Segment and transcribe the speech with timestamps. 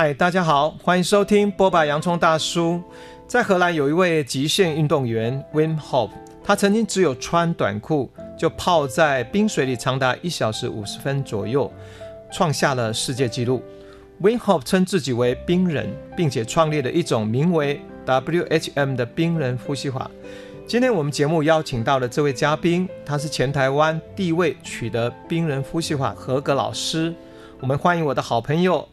[0.00, 2.80] 嗨，大家好，欢迎收听波霸洋葱大叔。
[3.26, 6.10] 在荷兰有一位极限运动员 Wim Hof，
[6.44, 8.08] 他曾经只有穿短裤
[8.38, 11.68] 就泡在冰水里长达一小时五十分左右，
[12.30, 13.60] 创下了世界纪录。
[14.22, 20.08] Wim Hof 称自己为冰人，并且创立了一种名为 WHM 的冰人呼吸法。
[20.64, 27.12] 今天我们节目邀请到的这位嘉宾，他是前台湾第一位取得冰人呼吸法合格老师。
[27.58, 28.88] 我们欢迎我的好朋友。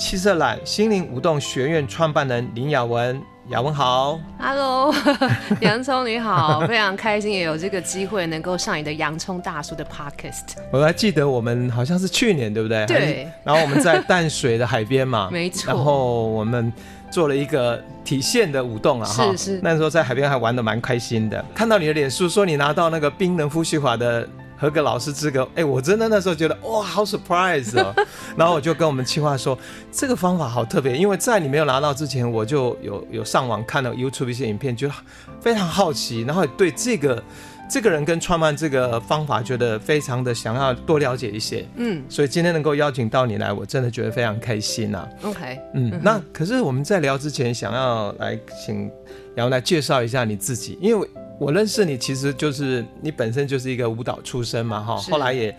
[0.00, 4.90] 七色懒心灵舞动学院创办人林雅文，雅文好，Hello，
[5.60, 10.56] 洋葱你好，非常开心也有这个机会能够上你的洋葱大叔的 Podcast。
[10.72, 12.86] 我还记得我们好像是去年对不对？
[12.86, 13.28] 对。
[13.44, 15.70] 然后我们在淡水的海边嘛， 没错。
[15.70, 16.72] 然后我们
[17.10, 19.60] 做了一个体现的舞动啊，哈，是是。
[19.62, 21.44] 那时候在海边还玩的蛮开心的。
[21.54, 24.26] 看到你的脸书说你拿到那个冰人呼吸法的。
[24.60, 27.94] 合格老师资格，哎，我真的那时候觉得哇，好 surprise 哦。
[28.36, 29.58] 然后我就跟我们企划说，
[29.90, 34.92] 这个方法好特别，因为在你没有拿到之前，我就有有上网看了 YouTube 一些影片，觉得
[35.40, 37.24] 非常好奇，然后对这个
[37.70, 41.66] 这个人跟创办这个方法，觉得非常的想要多了解一些。
[41.76, 45.08] 嗯，所以今天能够邀请到你来，我真的觉得非常开心呐、啊。
[45.22, 48.90] OK，嗯，那可是我们在聊之前，想要来请
[49.36, 51.08] 雅雯来介绍一下你自己，因为。
[51.40, 55.56] 我认识你，其实就是你本身就是一个舞蹈出身嘛，哈，后来也。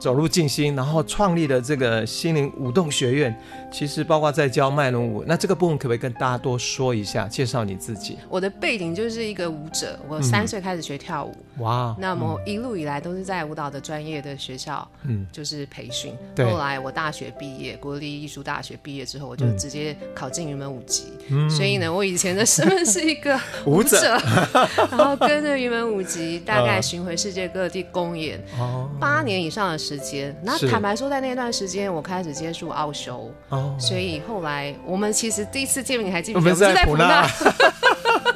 [0.00, 3.40] 走入静心，然后创立了这个心灵舞动学院。
[3.76, 8.16] 其实包括在教脉轮舞，那这个部分可不可以跟大家多说一下，介绍你自己？
[8.26, 11.36] 我的背景就是一个舞者，我三岁开始学跳舞。
[11.58, 11.96] 哇、嗯！
[11.98, 16.14] 那么一路以来都是在舞蹈的专业的学校，嗯，就是培训。
[16.34, 16.46] 对。
[16.46, 21.12] 后来我大学毕业，国立艺术大学毕业之后，我就直接考进云门舞集。
[21.28, 21.50] 嗯。
[21.50, 24.18] 所以呢，我以前的身份是一个 舞者，
[24.90, 36.50] 然后跟着云门舞集大概巡回世界各地公演，哦，八年以上的时间，那坦白说，在那段时间，我开始接触奥修，哦，所以后来我们其实第一次见面，你还记不记得？
[36.50, 37.26] 我们是在普纳。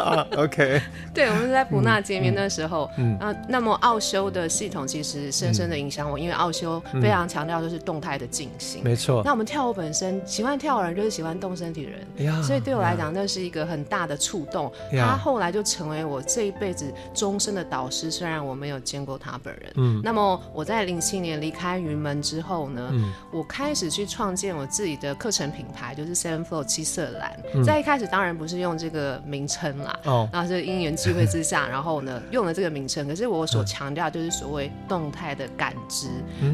[0.37, 0.81] OK，
[1.15, 9.23] 对，我们是在普纳见面的时候，嗯，啊，那么奥修的系统其实深深的影响我，因为奥修非常强调就是动态的进行，没错。
[9.25, 14.73] 那我们跳舞本身喜欢跳的人就是喜欢动身体的人，所以对我来讲那是一个很大的触动。
[14.93, 19.73] 他后来就成为我这一辈子终身的导师，虽然我没有见过他本人。
[19.77, 22.93] 嗯，那么我在零七年离开云门之后呢，
[23.33, 27.65] 我开始去创建我自己的课程品牌，就是 Seven Flow 七色榄。
[27.65, 29.90] 在一开始当然不是用这个名称啦。
[30.05, 33.07] 哦，然后是因缘际会之下，然后呢用了这个名称。
[33.07, 36.09] 可是我所强调就是所谓动态的感知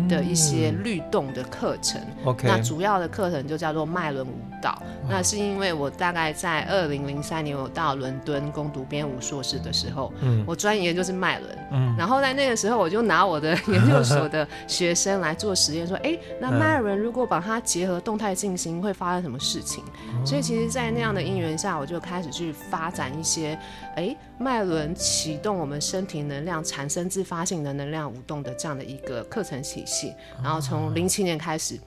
[0.08, 2.00] 的一些律动的课程。
[2.24, 4.80] OK，那主要的课程就叫做脉轮舞蹈。
[5.08, 11.58] 那是因为我大概在二零零三年我到伦敦攻读编舞硕士的时候，嗯，我专研就是脉轮。
[11.72, 19.84] 嗯，然后在那个时候我就拿我的研究所的学生来做实验，说，哎，那脉轮如果把它结合动态进行，会发生什么事情？
[20.24, 23.36] 所以其实，在那样的因缘下，我就开始去发展一些。
[23.36, 23.58] 些
[23.96, 31.78] 哎，脉轮启动我们身体能量，产生自发性的能量舞动的这样的一个课程体系，然后从零七年开始，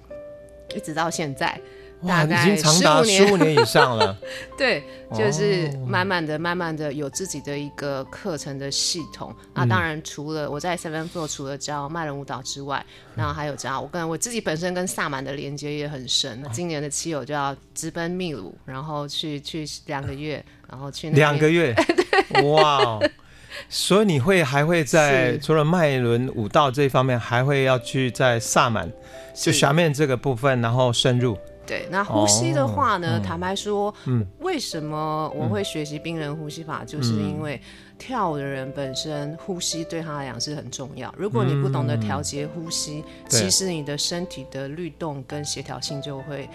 [0.75, 1.59] 一直到现在。
[2.07, 3.49] 大概已经长达十五年。
[3.49, 4.15] 以上了，
[4.55, 4.83] 对，
[5.13, 9.35] 就是慢慢的、慢慢的有自己的一个课程的系统。
[9.55, 16.41] 那当然，除了我在 Seven Flow 除了教麦伦舞蹈之外，然后还有教我跟我自己本身跟萨满的连接也很深。
[16.51, 21.75] 今年的七友就要直奔秘鲁，然后去去两个月，然后去两个月，
[22.53, 22.99] 哇！
[23.67, 28.89] 所以你会还会在除了麦伦舞蹈这一方面，还会要去在萨满
[29.33, 31.37] 就下面这个部分，然后深入。
[31.69, 33.19] 对，那呼吸的话呢？
[33.19, 36.79] 哦、坦白说，嗯，为什么我会学习冰人呼吸法？
[36.81, 37.61] 嗯、就是因为
[37.99, 41.13] 跳舞的人本身呼吸对他来讲是很重要。
[41.15, 46.49] 如果你不懂得调节呼吸，嗯、其实你的身体的律动跟协调性就会。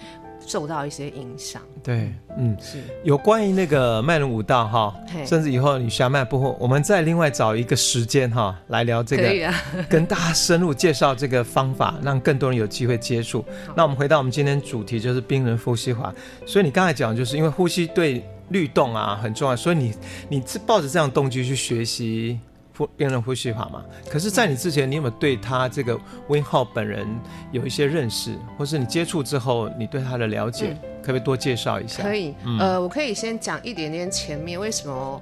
[0.45, 4.95] 受到一些影响，对，嗯，是有关于那个脉轮舞蹈哈，
[5.25, 9.53] 甚至以后你下脉不后，我们再另外找一个时间哈来聊这个，啊、
[9.89, 13.43] 跟大家深入介绍这个方法，让更多人有机会接触。
[13.75, 16.13] 那我们回到我们今天主题，就是冰人呼吸法。
[16.45, 19.93] 所以你刚才讲，就是因为呼吸对律动啊很重要，所以你
[20.29, 22.39] 你是抱着这样动机去学习。
[22.77, 23.83] 呼冰人呼吸法嘛？
[24.09, 25.95] 可是，在你之前，你有没有对他这个
[26.27, 27.07] Wim Hof 本人
[27.51, 32.03] 有一些认识，或是你接触之后，你对他的了解，嗯、可不可以多介绍一下？
[32.03, 35.21] 可以，嗯、呃，我可以先讲一点点前面为什么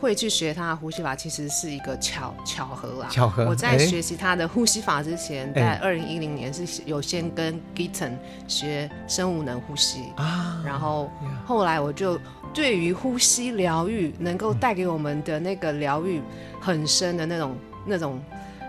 [0.00, 3.08] 会去学他的呼吸法，其实是一个巧巧合啦。
[3.10, 3.44] 巧合。
[3.44, 8.12] 我在学习他的呼吸法之前，欸、在二零一零年是有先跟 Gittin
[8.48, 11.10] 学生物能呼吸啊，然后
[11.44, 12.18] 后来我就
[12.54, 16.20] 对于呼吸疗愈能够带给我们的那个疗愈。
[16.62, 17.56] 很深的那种
[17.86, 18.20] 那种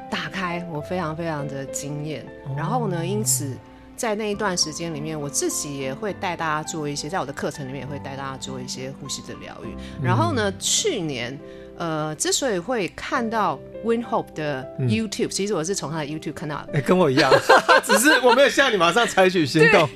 [0.09, 2.25] 打开，我非常非常的惊艳。
[2.55, 3.53] 然后呢，因此
[4.01, 9.75] 在那一段时间里面，我自己也会带大家做一些，在我的课程里面也会带大家做一些呼吸的疗愈。
[10.03, 11.39] 然后呢，去年。
[11.77, 16.73] 呃，之所以会看到 Win Hope 的 YouTube，、嗯、其实我是从他的 YouTube 看到的。
[16.73, 17.31] 哎、欸，跟我一样，
[17.83, 19.89] 只是我没有像你马上采取行动。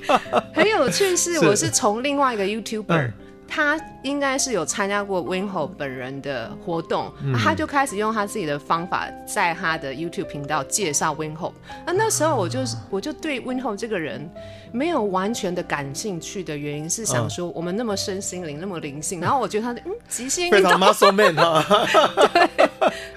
[0.52, 3.14] 很有趣是， 我是从另外一个 YouTuber，、嗯、
[3.48, 7.34] 他应该是有参加过 Wim Hof 本人的活动、嗯。
[7.34, 11.54] 啊，他就开始用他自己的方法在他的 YouTube 频道介绍 Wim Hof。
[11.86, 14.30] 那那时候我就、啊、我就对 Wim Hof 这个人。
[14.72, 21.64] 没有完全的感兴趣的原因是想说，我们那么身心灵、嗯、那么灵性， 然后我觉得他的嗯极限运动 muscle man 哈，
[22.34, 22.70] 对，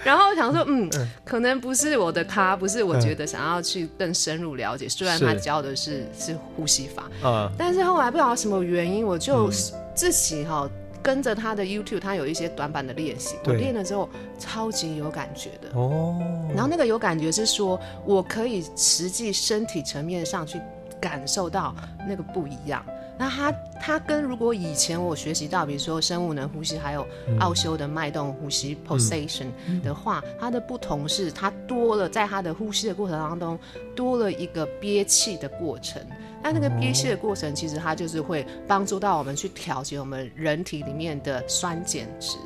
[0.05, 0.89] 然后我想说嗯，
[1.25, 4.89] 可能不是我的咖，不是我觉得想要去更深入了解。
[4.89, 9.51] 虽然他教的是是，是呼吸法，嗯，但是后来不知道什么原因，我就
[9.99, 10.71] 自己哈
[11.03, 14.09] 跟着他的 YouTube，他有一些短板的练习，我练了之后
[14.39, 16.17] 超级有感觉的哦。
[16.55, 20.61] 然后那个有感觉是说我可以实际身体层面上去。
[21.01, 21.73] 感受到
[22.09, 22.85] 那个不一样，
[23.17, 27.07] 那他他跟如果以前我学习到，比如说生物能呼吸，还有
[27.39, 29.47] 奥修的脉动呼吸 pulsation
[29.81, 33.57] 的话，它的不同是，它多了在它的呼吸的过程当中
[33.95, 36.03] 多了一个憋气的过程。
[36.43, 42.37] 那那个憋气的过程，其实它就是会帮助到我们去调节我们人体里面的酸碱值。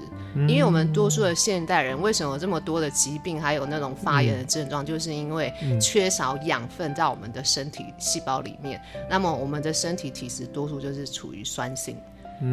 [0.49, 8.81] 因为我们多数的现代人为什么有这么多的疾病，还有那种发炎的症状，就是因为缺少养分在我们的身体细胞里面。
[9.11, 11.99] 那么我们的身体体质多数就是处于酸性，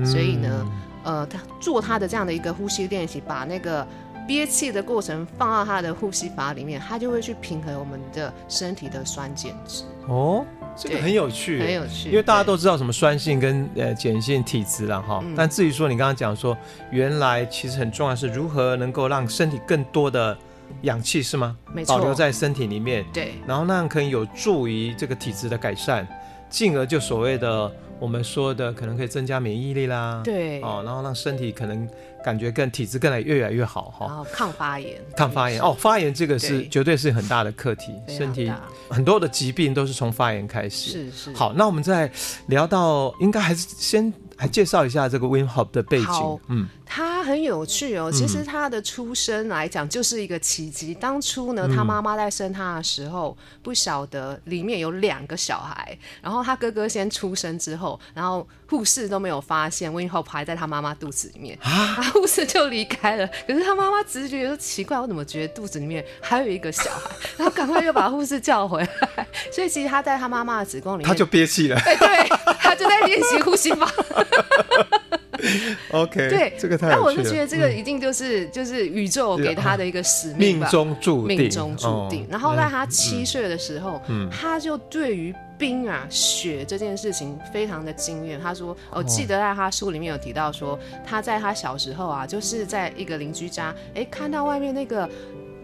[0.04, 0.68] 所以呢，
[1.06, 3.88] 呃，他做他的这样的一个呼吸练习，把那个
[4.28, 9.86] 憋气的过程放到他的呼吸法里面，他就会去平衡我们的身体的酸碱值。
[10.10, 10.46] 哦。
[10.76, 15.24] 这个很有趣，很有趣，因为大家都知道什么酸性跟呃碱性体质了哈。
[15.36, 16.58] 但至于说你刚刚讲说，
[16.92, 20.38] 原来其实很重要是如何能够让身体更多的
[20.84, 21.58] 氧气是吗？
[21.74, 23.06] 没错，保留在身体里面。
[23.14, 26.08] 对，然后那样可以有助于这个体质的改善，
[26.50, 30.22] 进而就所谓的我们说的可能可以增加免疫力啦。
[30.24, 31.88] 对，哦，然后让身体可能。
[32.24, 38.52] 感觉更体质更来越来越好哈，然后抗发炎，抗发炎哦，发炎这个是绝对是很大的课题，身体
[38.90, 40.92] 很多的疾病都是从发炎开始。
[40.92, 41.34] 是是。
[41.34, 42.12] 好，那我们再
[42.48, 46.68] 聊到，应该还是先来介绍一下这个 Wim Hof 的背景，嗯。
[46.92, 50.92] 他很有趣哦，其实他的出生来讲就是一个奇迹。
[50.94, 63.30] 嗯、当初呢，他妈妈在生他的时候，不晓得里面有两个小孩，然后他哥哥先出生之后，然后护士都没有发现，Wim Hof 还在他妈妈肚子里面，啊， 护士就离开了。
[63.46, 67.12] 可是他妈妈直觉说奇怪，我怎么觉得肚子里面还有一个小孩？
[67.38, 69.28] 然后赶快又把护士叫回来。
[69.52, 71.80] 所以其实他在他妈妈的子宫里面，他就憋气了。
[71.82, 72.30] 对对，
[72.70, 73.92] 他就在练习呼吸法。
[75.92, 76.90] OK，对，这个太……
[76.90, 82.28] 那我就觉得这个一定就是、嗯、就是宇宙给他的一个使命吧，命中注定，命中注定。
[82.30, 88.40] 然后在他七岁的时候，嗯、他就对于冰啊、雪这件事情非常的惊艳。
[88.40, 95.10] 他说：“我记得在他书里面有提到说，他在他小时候啊，就是在一个邻居家，哎，看到外面那个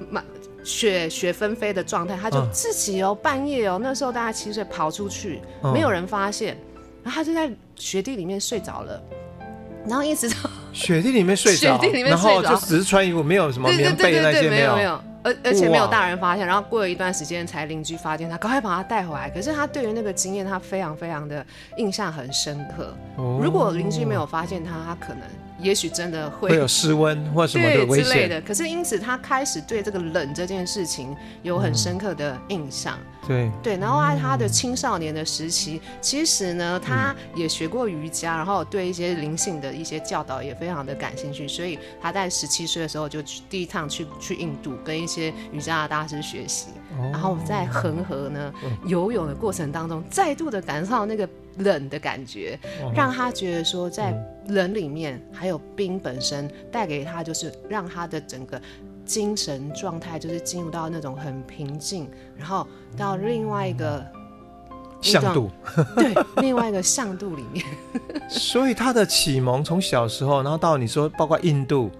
[0.09, 0.23] 满
[0.63, 5.41] 雪雪纷飞的状态，他就自己哦，半夜哦，那时候大概七岁跑出去，
[5.73, 6.57] 没有人发现，
[7.05, 9.01] 然后他就在雪地里面睡着了。”
[9.87, 10.35] 然后一直到
[10.73, 16.45] 雪地里面睡着，雪地里面睡着，然后就只是穿衣服，没有什么棉被那些没有，没有，而而且没有大人发现。
[16.45, 19.29] 然后过了一段时间，才邻居发现他，赶快把他带回来。
[19.29, 21.45] 可是他对于那个经验，他非常非常的
[21.77, 22.97] 印象很深刻。
[23.17, 25.21] 哦、如果邻居没有发现他，他可能。
[25.59, 28.41] 也许真的会，会有失温或什么的危险之类的。
[28.41, 32.97] 可是因此，他开始对这个冷这件事情有很深刻的印象。
[33.27, 41.47] 嗯、对对，然后在他的青少年的时期，嗯、其实呢，他也学过瑜伽，然后对一些灵性的一些教导也非常的感兴趣。
[41.47, 46.67] 所以他在十七岁的时候就去第一趟去去印度，跟一些瑜伽的大师学习。
[46.97, 51.27] 哦、然后在恒河呢、嗯、游泳的过程当中，再度的感受到那个。
[51.57, 52.59] 冷的感觉，
[52.93, 54.13] 让他觉得说，在
[54.49, 58.61] 冷里面还有冰本身带给他，就是让他的整个
[59.05, 64.05] 精神状态，就是进入到那种很平静，然后到另外一个
[65.01, 65.49] 向度，
[65.95, 67.65] 对，另外一个向度里面。
[68.27, 71.91] 所以他的启蒙从小时候，然后到你说，包括印度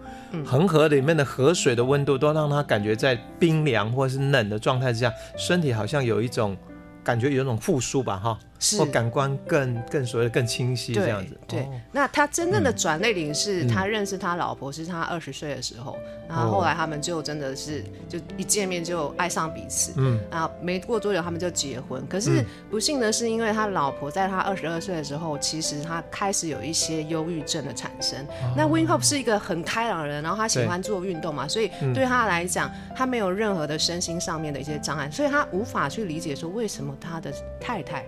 [0.44, 6.58] 恒河里面的河水的温度，都让他感觉在冰凉或是冷的状态之下，身体好像有一种
[7.04, 8.40] 感觉，有一种复苏吧，哈。
[8.78, 11.38] 或感官更更所谓的更清晰这样子。
[11.48, 22.06] 对，对哦、那他真正的转捩点是他认识他老婆是他二十岁的时候，嗯、然后后来他们就真的是就一见面就爱上彼此，嗯，然后没过多久他们就结婚。
[22.08, 28.20] 可是不幸的是，因为他老婆在他二十二岁的时候，其实他开始有一些忧郁症的产生。
[28.26, 38.06] 哦、那 Win Hope 是一个很开朗的人，然后他喜欢做运动嘛，所以对他来讲，他没有任何的身心上面的一些障碍，所以他无法去理解说为什么他的太太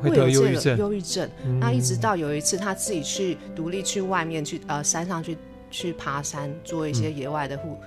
[0.00, 0.92] 会有这个忧郁症。
[0.92, 5.36] 郁症嗯、那一直到有一次他自己去独立去外面去呃山上去
[5.70, 7.78] 去爬山做一些野外的活、嗯、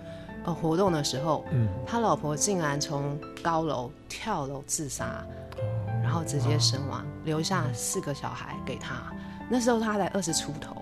[0.46, 5.26] 呃活动的时候，嗯、他老婆竟然从高楼跳楼自杀，
[6.04, 8.96] 然后直接身亡，留下四个小孩给他。
[9.50, 10.76] 那时候他才二十出头，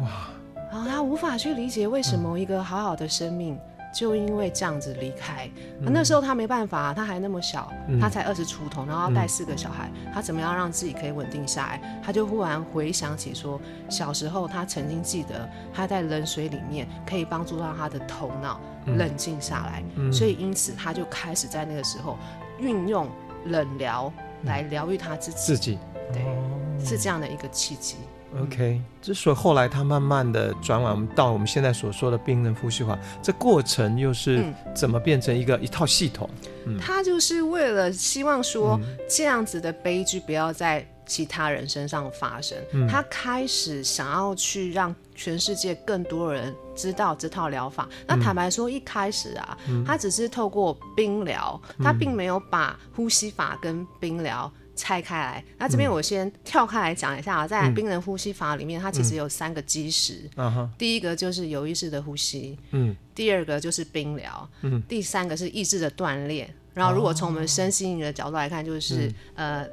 [0.00, 0.28] 哇！
[0.70, 3.58] 然后他无法去理解为什么一个好好的生命。
[3.92, 5.48] 就因为这样子离开，
[5.80, 12.00] 嗯、那时候他没办法，他还那么小，嗯、他才二十出头，然后要带四个小孩，嗯、他怎么样让自己可以稳定下来？
[12.02, 22.16] 他就忽然回想起说，小时候他曾经记得他在冷水里面可以帮助到他的头脑冷静下来，嗯、所以因此他就开始在那个时候
[22.58, 23.08] 运用
[23.46, 24.12] 冷疗
[24.44, 25.38] 来疗愈他自己。
[25.38, 25.78] 自己，
[26.12, 27.96] 对，哦、是这样的一个契机。
[28.40, 34.42] OK，之所以后来他慢慢的转往到我们现在所说的病人呼吸法，这过程又是
[34.74, 36.28] 怎么变成一个、嗯、一套系统？
[36.64, 47.86] 嗯、他就是为了希望说这样子的悲剧不要在其他人身上发生，嗯、他开始想要去让全世界更多人知道这套疗法。
[48.06, 54.50] 那坦白说，一开始啊，嗯、他只是透过冰疗，他并没有把呼吸法跟冰疗。
[54.74, 60.28] 拆开来，那这边我先跳开来讲一下啊，在冰人呼吸法里面，它其实有三个基石。
[60.36, 66.52] 嗯第一个就是有意识的呼吸，嗯，第二个就是冰疗，嗯，第三个是意志的锻炼。
[66.74, 69.66] 然后如果从我们身心灵的角度来看，就是呃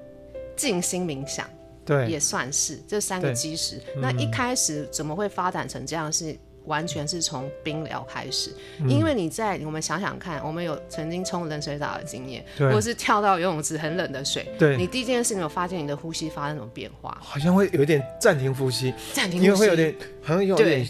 [0.57, 1.49] 静心冥想，
[1.85, 3.81] 对，也算是这三个基石。
[3.97, 6.37] 那一开始怎么会发展成这样是？
[6.69, 8.51] 完全是从冰疗开始，
[8.87, 17.17] 因为你在我们想想看，我们有曾经冲冷水澡的经验，或者是跳到游泳池很冷的水，对，你第一件事你有发现你的呼吸发生什么变化？
[17.19, 20.87] 好像会有点暂停呼吸，暂停呼吸，因为会有点，好像有点，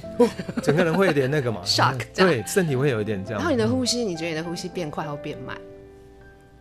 [0.62, 3.40] 整个人会有点那个嘛， shock，对，身体会有一点这样。
[3.40, 5.58] 然后你的呼吸，你觉得你的呼吸变快或变慢？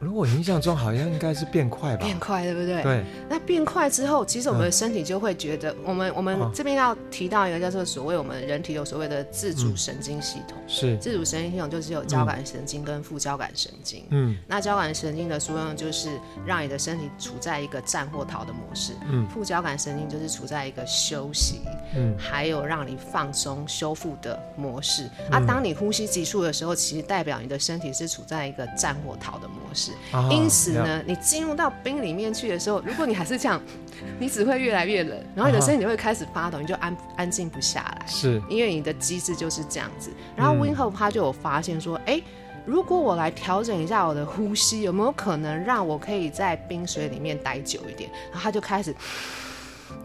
[0.01, 2.83] 如果我印象中好像应该是变快吧，变快对不对？
[2.83, 3.05] 对。
[3.29, 10.57] 那变快之后，其实我们的身体就会觉得，我们我们这边要提到一个叫做所谓我们人体有所谓的自主神经系统。
[10.69, 10.97] 是。
[10.99, 14.05] 自主神经系统就是有交感神经跟副交感神经。
[14.11, 14.37] 嗯。
[14.47, 16.11] 那交感神经的作用就是
[16.47, 18.93] 让你的身体处在一个战或逃的模式。
[19.11, 19.29] 嗯。
[19.29, 21.63] 副交感神经就是处在一个休息，
[21.97, 25.11] 嗯，还有让你放松修复的模式。
[25.31, 29.88] 啊，当你呼吸急促的时候，其实代表你的身体是处在一个战或逃的模式。
[30.31, 33.61] 因此呢，你进入到冰里面去的时候，如果你还是这样，
[34.19, 38.07] 你只会越来越冷，然后你的身体会开始发抖，你就安安静不下来。
[38.07, 40.11] 是，因为你的机制就是这样子。
[40.37, 42.21] 然后 Winhope 他就有发现说，哎，
[42.65, 48.11] 如果我来调整一下我的呼吸，有没有可能让我可以在冰水里面待久一点？
[48.31, 48.95] 然后他就开始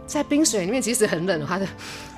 [0.08, 1.68] 在冰水里面，其实很冷，他的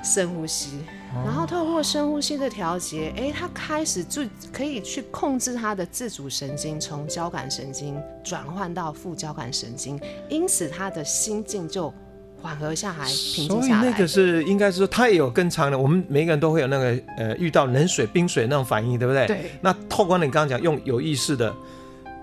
[0.04, 0.80] 深呼吸。
[1.24, 11.94] 然后透过深呼吸的调节，哎，他开始就可以去控制他的自主神经，从交感神经转换到副交感神经，因此他的心境就
[12.42, 13.82] 缓和下来，平静下来。
[13.82, 15.78] 所以那个是应该是说，他也有更长的。
[15.78, 19.26] 我们每个人都会有那个呃，遇到冷水、冰水那种反应，对不对？
[19.28, 19.52] 对。
[19.62, 21.54] 那透过你刚刚讲，用有意识的。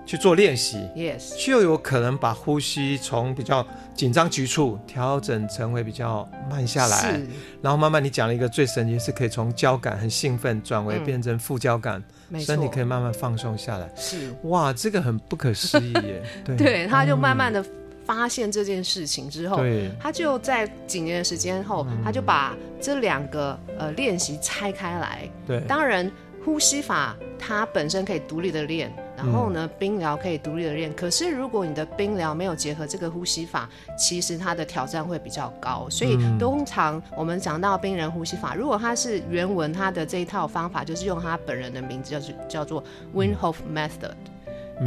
[0.05, 7.21] 去做练习，Yes，就有可能把呼吸从比较紧张局促调整成为比较慢下来，
[7.61, 13.89] 然后慢慢你讲了一个最神奇，是可以从交感很兴奋转为变成副交感，嗯、身体可以慢慢放松下来。
[13.95, 14.33] 是。
[14.43, 16.21] 哇，这个很不可思议耶。
[16.43, 17.63] 对，对，他就慢慢的
[18.05, 19.89] 发现这件事情之后，对。
[20.01, 25.29] 他就在几年的时间后，嗯、他就把这两个呃练习拆开来。
[25.47, 26.11] 对，当然
[26.43, 28.93] 呼吸法它本身可以独立的练。
[29.23, 30.93] 然后呢，冰疗可以独立的练。
[30.93, 35.87] 可是如果你的冰疗没有结合这个呼吸法，其实它的挑战会比较高。
[35.89, 42.83] 所以通常我们讲到冰人呼吸法，如果它是原文，它的这一套方法就是用他本人的名字，就是叫做
[43.15, 44.13] Winhof Method。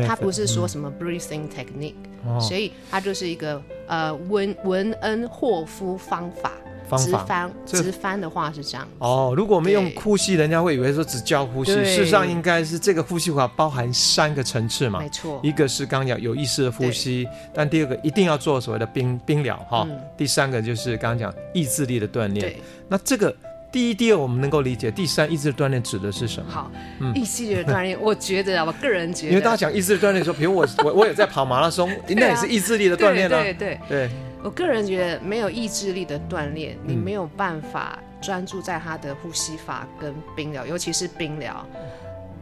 [0.06, 1.94] 它不是说什么 breathing technique，
[2.40, 6.52] 所以它就是一个呃文文恩霍夫方法。
[6.98, 9.34] 直翻直翻的话是这样哦。
[9.36, 15.00] 如果我们用呼吸，人家会以为说只教呼吸，事实上应该是这个呼吸法包含三个层次嘛。
[15.00, 19.86] 没错，一个是刚刚讲有意识的呼吸，但第二个一定要做所谓的冰冰疗哈。
[20.16, 22.54] 第三个就是刚刚讲意志力的锻炼。
[22.88, 23.34] 那这个
[23.76, 26.50] 第一、第二我们能够理解，第三意志的锻炼指的是什么？
[26.50, 33.42] 好，嗯、意志力的锻炼，我觉得啊，我个人觉得，因为大家讲意志力锻炼的时候，比如我我我也在跑马拉松，应该也是意志力的锻炼啊。
[33.42, 34.10] 对对对，对，
[34.42, 41.62] 我个人觉得没有意志力的锻炼，你没有办法专注在他的呼吸法跟冰疗，尤其是冰疗。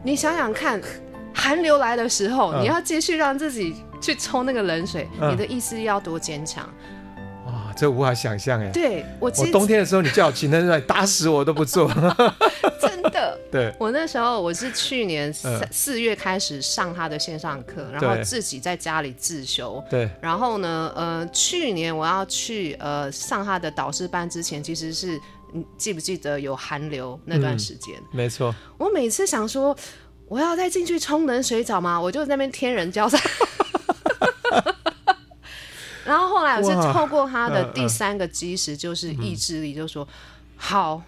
[0.03, 0.81] 你想想看，
[1.33, 6.65] 寒流来的时候，嗯、你要继续让自己去冲那个冷水，嗯、你的意志力要多坚强？
[7.75, 8.69] 这无法想象哎！
[8.71, 11.91] 对我，我冬天的时候，你叫我骑那来，打死我都不做。
[12.79, 19.83] 真的， 对我那时候我是去年四四月开始上他的线上课，然后自己在家里自修。
[19.89, 25.19] 对，然后呢，呃，去年我要去呃上他的导师班之前，其实是
[25.51, 27.95] 你记不记得有寒流那段时间？
[27.97, 28.53] 嗯，没错。
[28.77, 29.75] 我每次想说，
[30.27, 31.99] 我要再进去冲冷水澡吗？
[31.99, 33.19] 我就在那边天人交战。
[36.05, 40.07] 然后后来我是透过他的第三个基石，就是意志力，就说
[40.55, 41.01] 好，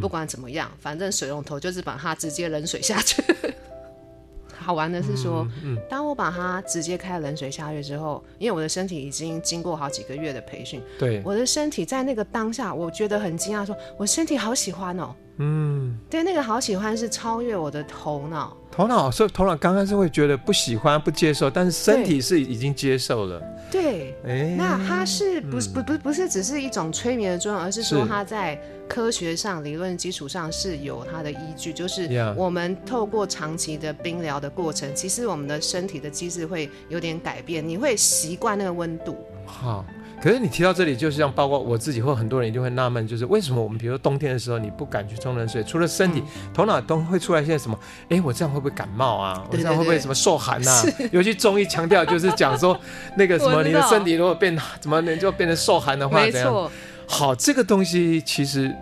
[0.00, 3.22] 不管怎么样，反正水龙头就是把它直接冷水下去。
[4.64, 5.44] 好玩的是说，
[5.90, 15.14] 当我把它直接开冷水下去之后，因为我的身体已经经过好几个月的培训，对，我的身体在那个当下，我觉得很惊讶，说我身体好喜欢哦。
[15.38, 18.56] 嗯，对，那个好喜欢是超越我的头脑。
[18.72, 23.40] 头脑，所以头脑刚开始会觉得不喜欢、不接受，但是身体是已经接受了。
[23.70, 31.70] 对，欸、那它是不是、嗯、不不不是只是一种催眠的作用，而是说它在科学上、理论基础上是有它的依据。
[31.70, 39.16] 就是我们透过长期的冰疗的过程，其实我们的身体的机制会有点改变，你会习惯那个温度。
[39.44, 39.84] 好。
[40.22, 47.76] 可是你提到这里，就是像包括我自己或很多人一定会纳闷，就是为什么我们比如说冬天的时候你不敢去冲冷水，除了身体，嗯、头脑都会出来现在什么？
[48.08, 49.44] 哎，我这样会不会感冒啊？
[49.50, 50.84] 对对对，我这样会不会什么受寒啊？
[51.10, 52.78] 尤其中医强调就是讲说
[53.16, 56.70] 那个什么，你的身体如果变怎么能就变成受寒的话，没错。
[57.08, 58.72] 好，这个东西其实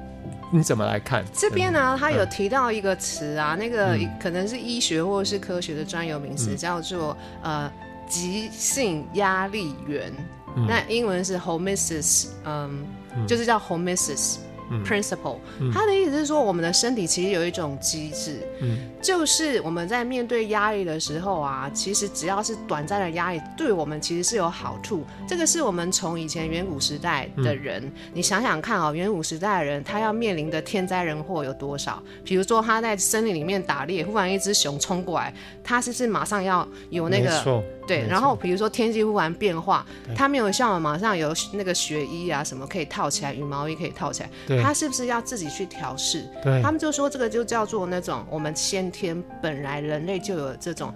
[0.52, 1.24] 你怎么来看？
[1.32, 7.72] 这边呢，他有提到一个词啊，嗯、那个可能是医学或者是科学的专有名词，嗯、叫做呃
[8.06, 10.12] 急性压力源。
[10.56, 12.84] 嗯、那英文是 hormesis，嗯，
[13.16, 14.36] 嗯就是叫 hormesis。
[14.86, 15.38] Principle，
[15.74, 25.04] 它的意思是说，我们的身体其实有一种机制，嗯，就是我们在面对压力的时候啊，其实只要是短暂的压力，对我们其实是有好处。
[25.26, 32.00] 这个是我们从以前远古时代的人，嗯、你想想看啊、哦，远古时代的人他要面临的天灾人祸有多少？
[32.22, 35.34] 比如说他在森林里面打猎，忽然一只熊冲过来，
[35.64, 37.64] 他是不是马上要有那个？
[37.90, 44.62] 对，然后比如说天气忽然变化，他没有像我马上有那个雪衣啊什么可以套起来，羽毛衣可以套起来，对。
[44.62, 46.24] 他是不是要自己去调试？
[46.40, 50.94] 对，他们就说这个就叫做那种我们先天本来人类就有这种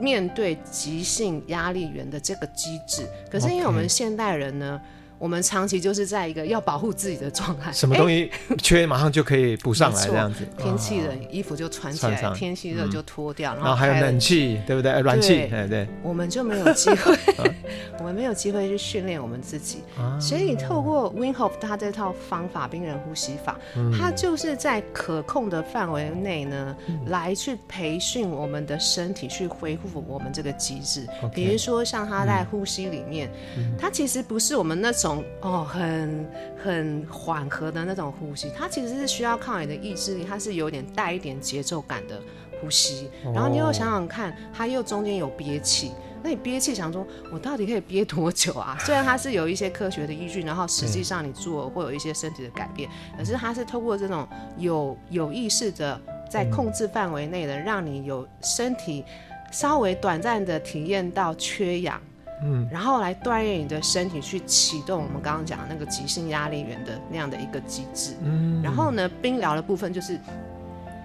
[0.00, 4.80] 面对急性压力源的这个机制，可是因为我们现代人呢。
[5.24, 10.46] 我们长期就是在一个要保护自己的状态，什么东西缺马上就可以补上来，这样子。
[10.58, 13.54] 天气冷，衣服就穿起来；天气热就脱掉。
[13.54, 15.00] 然后还有冷气，对不对？
[15.00, 15.88] 暖气，对对。
[16.02, 17.16] 我们就没有机会，
[17.98, 19.78] 我们没有机会去训练我们自己。
[20.20, 23.58] 所以透过 w i n h o f 他这套方法——冰人呼吸法，
[23.98, 31.06] 它就是在可控的范围内呢，来去培训我们的身体，去恢复我们这个机制。
[31.34, 33.30] 比如说，像他在呼吸里面，
[33.78, 35.13] 他其实不是我们那种。
[35.40, 36.26] 哦，很
[36.62, 42.20] 很缓和的那种呼吸，它其实是需要靠你的意志力，它是有点带一点节奏感的
[42.60, 43.10] 呼吸。
[43.34, 48.76] 然后你又想想看，它又中间有憋气，那你憋气想说，我到底可以憋多久啊？
[48.84, 56.00] 虽然它是有一些科学的依据，然后实际上你做会有一些身体的改变，可是它是透过这种有有意识的
[56.30, 59.04] 在控制范围内的，让你有身体
[59.52, 62.00] 稍微短暂的体验到缺氧。
[62.42, 68.14] 嗯，然后来锻炼你的身体，去启动我们刚刚讲的那个急性压力源的那样的一个机制。
[68.22, 70.18] 嗯，然后呢，冰疗的部分就是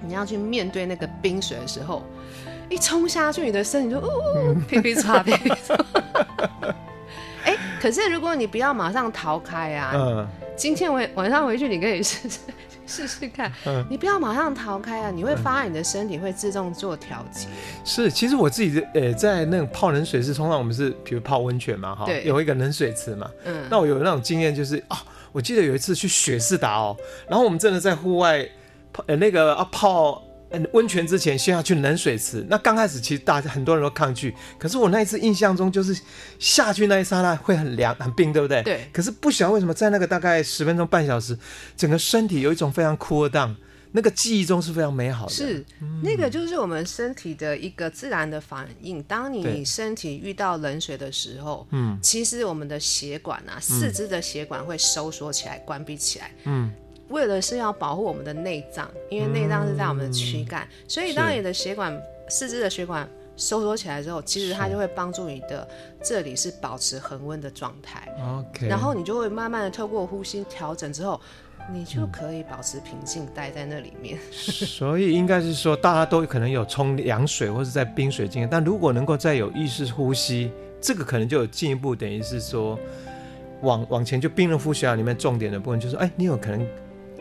[0.02, 2.04] 你要去面对那个冰水的时候，
[2.70, 5.80] 一冲下去，你的身体就呜噼噼唰噼噼唰。
[7.46, 12.40] 哎，可是如果你不要马上逃开啊，嗯，今天晚晚上回去你可以试试。
[12.90, 15.12] 试试看，嗯，你不要马上逃开啊！
[15.12, 17.48] 你会发现你的身体会自动做调节。
[17.86, 24.98] 是，其实我自己呃，在那种泡冷水是通常我们是，比如泡温泉嘛，哈，有一个冷水池嘛，嗯，那我有那种经验就是啊，
[25.32, 26.98] 我记得有一次去雪士达哦，
[27.30, 28.44] 然后我们真的在户外
[28.92, 30.24] 泡，呃，那个啊泡。
[30.52, 32.46] 嗯，温泉之前先要去冷水池。
[32.50, 36.00] 那刚开始其实大家很多人都抗拒，可是我那一次印象中就是
[36.40, 38.64] 下去那一刹那会很凉很冰，对不对？
[38.64, 38.90] 对。
[38.92, 41.38] 可是不晓得为什么在那个大概十分钟半小时，
[41.78, 43.56] 整个身体有一种非常 cool down，
[43.92, 45.32] 那个记忆中是非常美好的。
[45.32, 49.04] 是，嗯、那个就是我们身体的一个自然的反应。
[49.04, 56.72] 当你身体遇到冷水的时候，嗯，其实我们的血管啊，四肢的血管会收缩起来，关闭起来，嗯。
[57.10, 65.68] 为了是要保护我们的内脏，因为内脏是在我们的躯干，嗯、所以当你的血管、四肢的血管收缩起来之后，其实它就会帮助你的
[66.04, 68.08] 这里是保持恒温的状态。
[68.22, 71.20] OK，然后你就会慢慢的透过呼吸调整之后，
[71.74, 74.20] 你就可以保持平静，待在那里面。
[74.32, 82.78] 所以应该是说，大家都可能有冲凉水或者在冰水经验，但如果能够再有意识呼吸，这个可能就有进一步，等于是说。
[83.62, 86.66] 往往前就冰人呼吸啊，里面重点的部分就是，哎，你有可能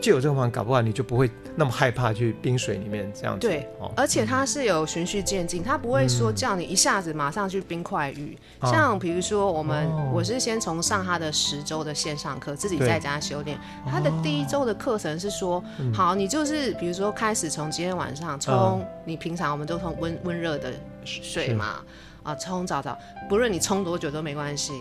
[0.00, 3.46] 就有这个方法，搞不好你就不会那么害怕去冰水里面这样子。
[3.46, 8.38] 对，哦、而且它是有循序渐进，它不会说叫你一下子马上去冰块浴。
[8.60, 13.58] 嗯、像比如说我们，哦、我是先从上他的十周的线上课，自己在家修炼。
[13.86, 20.72] 他的第一周的课程是说，哦、好，你就是比如说开始从今天晚上冲，你平常我们都从温温热的
[21.04, 21.80] 水嘛，
[22.22, 22.96] 啊，冲澡澡，
[23.28, 24.72] 不论你冲多久都没关系。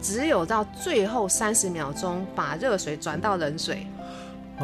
[0.00, 3.84] 只有到最后三十秒钟，把热水转到冷水，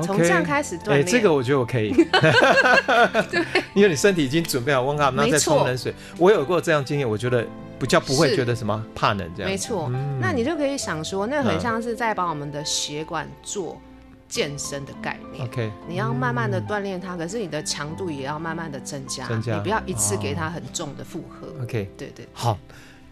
[0.02, 0.98] 从这样开始锻炼。
[0.98, 1.92] 哎、欸，这个我觉得我可以。
[1.92, 5.94] 对， 因为你身体已经准备好温好，然后再冲冷水。
[6.18, 7.46] 我有过这样经验，我觉得
[7.78, 9.50] 比较不会觉得什么怕冷这样。
[9.50, 13.80] 没错，嗯、那你就可以想说，那很像是在把我们的血管做
[14.28, 15.46] 健身的概念。
[15.46, 21.46] OK，你要慢慢的锻炼它，可是你的强度也要慢慢的增加，增加，你不要一次给它很重的负荷。
[21.46, 22.58] 哦、OK，对，对对，好。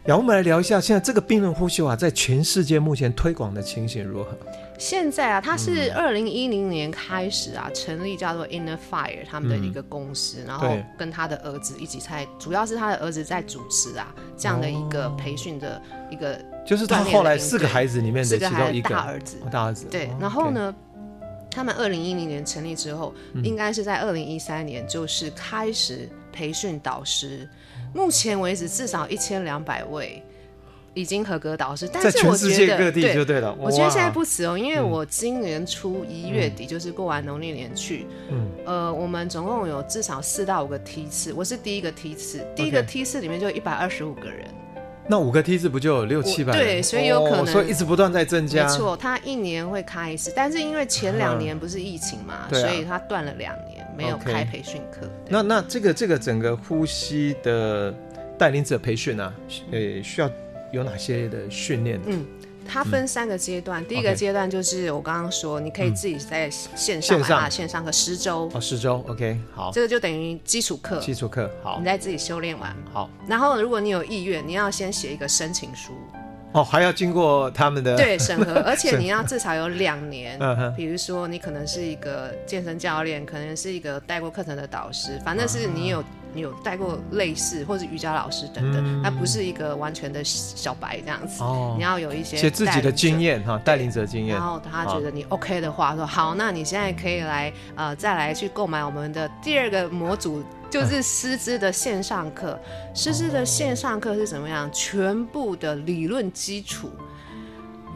[0.05, 4.37] 然后我们来聊一下，现在这个冰人呼吸法在全世界目前推广的情形如何？
[4.83, 18.91] 现在啊，它是二零一零年开始啊，成立叫做 Inner Fire 他们的一个公司，嗯、然后跟他的儿子一起在，主要是他的儿子在主持啊，这样的一个培训的一个，就是他后来四个孩子里面的其中一个。
[18.91, 19.87] 大儿子，大儿子。
[19.89, 20.11] 对。
[20.21, 20.75] 然后呢，
[21.49, 23.15] 他们二零一零年成立之后，
[23.45, 27.49] 应该是在二零一三年就是开始培训导师。
[27.95, 30.21] 目前为止，至少一千两百位
[30.95, 33.55] 已经合格导师，但是我觉得，在全世界各地就对了。
[33.59, 44.47] 我觉得现在不迟哦，因为我今年初一月底，就是过完农历年去，嗯，呃，我们总共有至少四到五个梯次，我是第一个梯次，第一个梯次里面就一百二十五个人。
[45.09, 46.53] 那五个梯次不就有六七百？
[46.53, 48.65] 对，所以有可能，所以一直不断在增加。
[48.65, 53.83] 没错，他一年会开一次，但是因为前两年不是疫情嘛，所以他断了两年。
[53.95, 55.07] 没有开培训课。
[55.29, 57.93] 那那这个这个整个呼吸的
[58.39, 59.31] 带领者培训啊，
[59.71, 60.31] 呃，需要
[60.73, 62.01] 有哪些的训练？
[62.07, 62.25] 嗯，
[62.67, 63.85] 它分三个阶段。
[63.87, 70.99] 第一个阶段就是我刚刚说，你可以自己在线上线上线上个十周哦，十周，OK，好，这个就等于基础课。
[70.99, 73.09] 基础课好，你再自己修炼完好。
[73.29, 75.93] 然后如果你有意愿，你要先写一个申请书。
[76.53, 80.39] 哦，还要经过他们的对审核， 而且你要至少有两年。
[80.77, 91.43] 比如说，你可能是一个健身教练，可能是一个带过课程的导师，反正是你有你有带过类似或者瑜伽老师等等，他不是一个完全的小白这样子。
[91.43, 94.37] 哦，你要有一些写自己的经验哈，带领者经验。
[94.37, 100.43] 然后他觉得你 OK 的话，说好，那你现在可以来呃再来去购买我们的第二个模组。
[100.71, 102.59] 就是师资的线上课，
[102.95, 104.71] 师资的线上课是怎么样？
[104.73, 106.91] 全部的理论基础，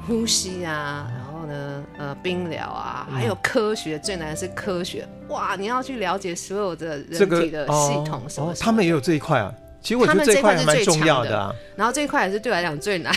[0.07, 5.07] 呼吸啊，然后呢，呃，冰疗啊，还有科学，最难的是科学。
[5.29, 8.55] 哇，你要去了解所有的人体的系统什么？
[8.55, 9.53] 他们也有这一块啊。
[9.83, 11.53] 其实我觉得这一块是蛮重要的啊。
[11.77, 13.15] 然后这一块也是对我来讲最难。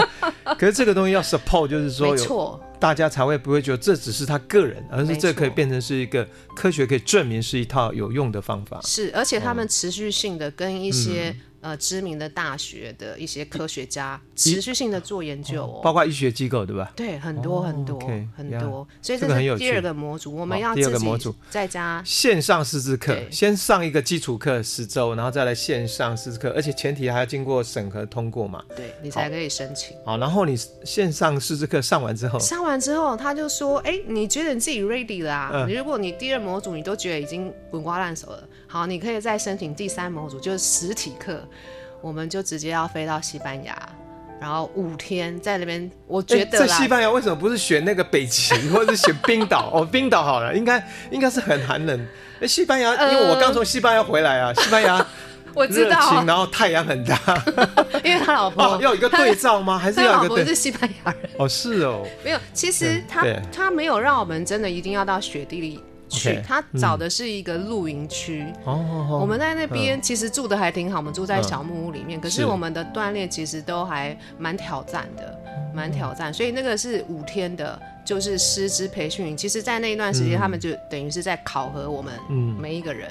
[0.58, 2.12] 可是这个东西要 support，就是说有。
[2.14, 2.60] 没错。
[2.78, 8.78] 大家才会不会觉得这只是他个人，而是这可以变成是一个科学，可以证明是一套有用的方法。
[8.82, 11.40] 是，而且他们持续性的跟一些、嗯。
[11.66, 16.92] 呃，知名的大学的一些科学家持续性的做研究，哦，包括医学机构，对吧？
[16.94, 17.98] 对，很多很多
[18.36, 21.34] 很多，所以这是第二个模组，我们要第二个模组。
[21.50, 29.96] 再加线上师资课，先上一个基础课十周，然后再来线上师资课，而且前提还要经过审核通过嘛，对你才可以申请。
[30.04, 35.66] 好，然后你线上师资课上完之后，上完之后他就说，哎，你觉得你自己 ready 了啊？
[35.68, 41.42] 如果你第二模组你都觉得已经滚瓜烂熟了，好，你可以再申请第三模组，就是实体课。
[42.02, 43.76] 我们就直接要飞到西班牙，
[44.40, 45.90] 然后五天在那边。
[46.06, 49.70] 我觉得在西班牙为什么不是选那个北极，或者是选冰岛？
[49.74, 52.06] 哦，冰岛好了，应该应该是很寒冷。
[52.38, 55.04] 那，西班牙，因为我刚从西班牙回来啊，西班牙
[55.54, 57.18] 我知道，然后太阳很大，
[58.04, 59.78] 因为他老婆要一个对照吗？
[59.78, 60.34] 还是要一个？
[60.36, 65.82] 对是西班牙人哦，是哦，没有，其实他他没有让我们真的一定要到雪地里。
[66.08, 68.46] 去，他找的是一个露营区。
[68.64, 72.20] 哦，我们在那边其实住的还挺好，我们住在小木屋里面。
[72.20, 75.38] 可是我们的锻炼其实都还蛮挑战的，
[75.74, 76.32] 蛮挑战。
[76.32, 79.36] 所以那个是五天的，就是师资培训营。
[79.36, 82.14] 其实，在那一段时间，他们就等于是在考核我们
[82.58, 83.10] 每一个人，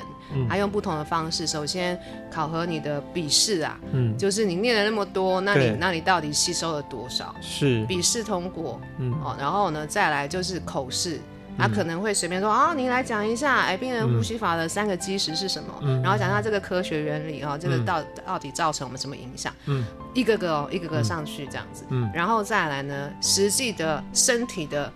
[0.49, 1.45] 还用不同的方式。
[1.45, 1.99] 首先
[2.31, 7.36] 考核你的笔试啊，嗯，就是你念了那么多，那你那你到底吸收了多少？
[7.41, 11.19] 是笔试通过，嗯，哦，然后呢，再来就是口试。
[11.58, 15.74] 他可能会随便说啊，你来讲一下，哎，病人呼吸法的三个基石是什么？
[16.04, 19.54] 然后讲一下这个科学原理啊，这个到到底造成我们什么影响？
[19.65, 24.91] 嗯，一个个哦，一个个上去这样子，嗯，然后再来呢，实际的身体的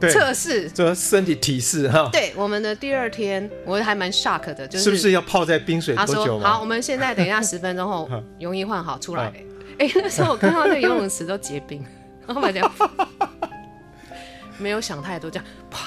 [0.00, 2.08] 测试，这身体体示哈。
[2.12, 6.38] 对，我们的第二天，我还蛮 shock 的，就是是不是要泡在冰水多久？
[6.40, 9.32] 好，我们现在等一下十分钟后泳衣换好出来。
[9.78, 11.84] 哎，那时候我看到那个游泳池都结冰，
[12.26, 12.72] 然后把这样，
[14.58, 15.80] 没有想太多，这样啪，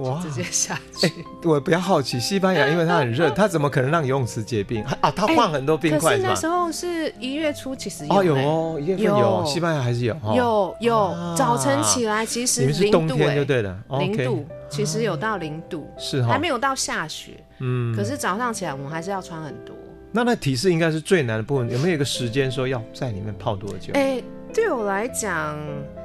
[0.00, 1.06] 哇，直接下去。
[1.06, 1.12] 哎，
[1.44, 5.10] 我比较好奇，西班牙因为它很热，它怎么可能让游泳池结冰啊？
[5.10, 6.28] 它换很多冰块是吧？
[6.28, 11.34] 可是那时候是一月初，其实有哦，有哦，一月份有，西班牙还是有，有有。
[11.36, 19.74] 早晨起来其实零度，哎，就对了，零度，其实有到零度，是还没有到下雪，嗯，可是早上起来我们还是要穿很多。
[20.10, 23.92] 那那体式应该是最难的部分，有没有一个时间说要在里面泡多久？
[23.94, 24.24] 哎、欸，
[24.54, 25.56] 对我来讲，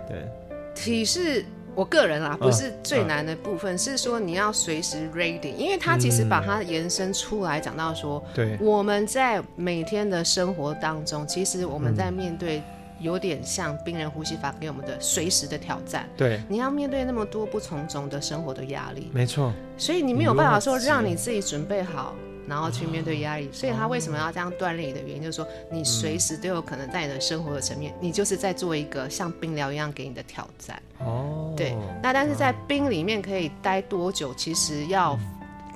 [0.08, 0.28] 对
[0.76, 12.62] 体式，我个人啊，不是最难的部分，嗯、是说你要随时 ready，因为他其实把它延伸出来讲到说，对、嗯，我们在每天的生活当中，其实我们在面对
[13.00, 22.16] 有点像病人呼吸法给我们的随时的挑战，对，你要面对那么多不从众的生活的压力，没错，所以你没有办法说让你自己准备好。
[22.48, 30.82] 然后去面对压力，所以他为什么要这样锻炼你的原因，就是说你随时都有可能在你的生活的层面，你就是在做一个像冰疗一样给你的挑战。
[31.00, 31.76] 哦，对。
[32.02, 34.34] 那但是在冰里面可以待多久？
[34.36, 35.18] 其实要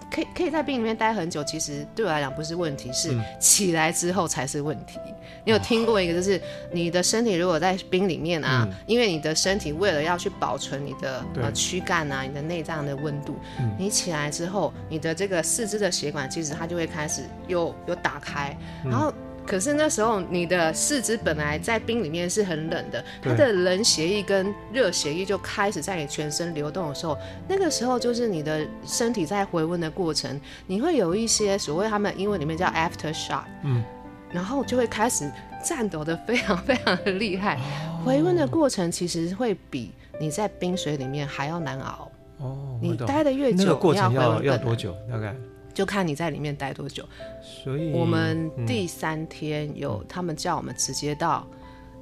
[0.10, 5.00] 可以可以在冰里面待很久，其实对我来讲不是问题，是起来之后才是问题。
[5.44, 6.42] 你有听过一个，就是
[6.72, 19.14] 你的身体如果在冰里面啊，嗯、因为你的身体为了要去保存你的呃躯干啊，你的内脏的温度，嗯、你起来之后，你的这个四肢的血管其实它就会开始又又打开，嗯、然后
[19.48, 33.84] 可是那时候你的四肢本来在冰里面是很冷的，它的冷血液跟热血液就开始在你全身流动的时候，那个时候就是你的身体在回温的过程，你会有一些所谓他们英文里面叫 after shock，嗯。
[34.30, 35.32] 然后就会开始
[35.64, 42.12] 颤抖的非常非常的厉害，哦、回温的过程其实会比你在冰水里面还要难熬。
[42.40, 44.94] 哦，你待的越久，那个过程要要多久？
[45.10, 45.34] 大概
[45.78, 47.08] 就看你在里面待多久。
[47.44, 51.48] 所以我们第三天有、嗯、他们叫我们直接到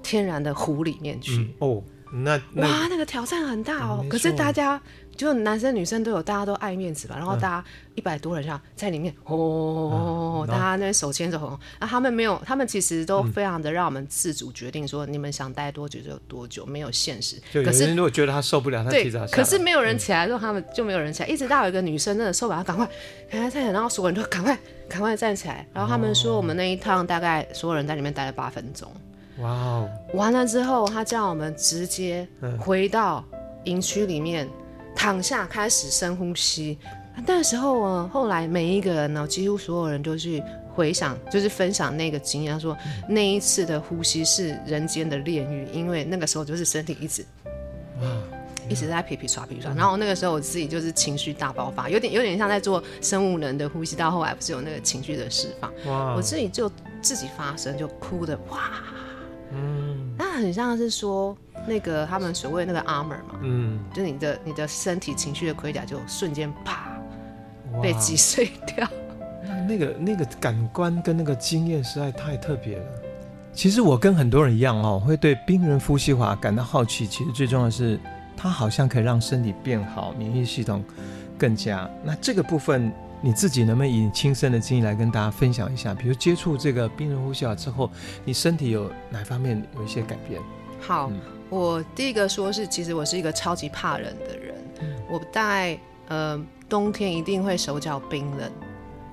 [0.02, 1.34] 天然的湖里面去。
[1.34, 1.84] 嗯、哦，
[2.14, 4.06] 那，那哇，那个挑战很大哦。
[4.10, 4.82] 可是大家。
[5.16, 7.16] 就男生女生都有，大家都爱面子吧。
[7.18, 7.64] 然后大家
[7.96, 11.58] 一百多人这样在里面，哦，大家那边手牵着红。
[11.80, 17.38] 那，他们没有，他们其实都非常的让我们自主决定，说你们想待多久就多久，没有限时。
[17.54, 19.26] 可是如果觉得他受不了，他提早。
[19.28, 22.86] 可是没有人起来之后，他们就没有人起来，一直到有一个女生真的受不了，赶快
[23.30, 24.58] 赶快站起来，然后所有人都赶快
[24.90, 25.66] 赶快站起来。
[25.74, 28.92] 然后他们说，我们那一趟大概所有人在里面待了八分钟。
[29.40, 29.90] 哇哦！
[30.14, 32.28] 完了之后，他叫我们直接
[32.60, 33.24] 回到
[33.64, 34.48] 营区里面。
[34.96, 36.78] 躺下开始深呼吸，
[37.28, 40.42] 那时候啊，后来每一个人呢，几乎所有人都去
[40.74, 42.54] 回想，就是分享那个经验。
[42.54, 42.76] 他说
[43.08, 47.26] 那一次的呼吸是人间的炼狱，因为那个时候就是身体一直
[48.02, 48.08] 哇，
[48.68, 49.74] 一直在皮皮刷皮皮刷。
[49.74, 53.96] 然后那个时候我自己就是情绪大爆发，有点有点像在做生物能的呼吸。
[53.96, 58.72] 到后来不是有那个情绪的释放，哇，我自己就自己发声就哭的哇，
[60.36, 61.36] 很像是说。
[61.68, 66.96] 那个他们所谓那个 armor 嘛，嗯，就是你的你的身体情绪的盔甲就瞬间啪
[67.82, 68.88] 被击碎掉。
[69.68, 72.86] 那个那个感官跟那个经验实在太特别了。
[73.52, 77.08] 其实我跟很多人一样哦，会对冰人呼吸法感到好奇。
[77.08, 78.00] 其实最重要的是，
[78.38, 80.84] 它好像可以让身体变好，免疫系统
[81.40, 81.90] 更佳。
[82.04, 82.94] 那这个部分
[83.26, 85.96] 你自己能不能以亲身的经历来跟大家分享一下？
[85.96, 87.90] 比如接触这个冰人呼吸法之后，
[88.24, 90.40] 你身体有哪方面有一些改变？
[90.80, 91.10] 好。
[91.12, 98.52] 嗯我第一个说是，其实我是一个超级怕冷的人，嗯、我大概呃冬天一定会手脚冰冷。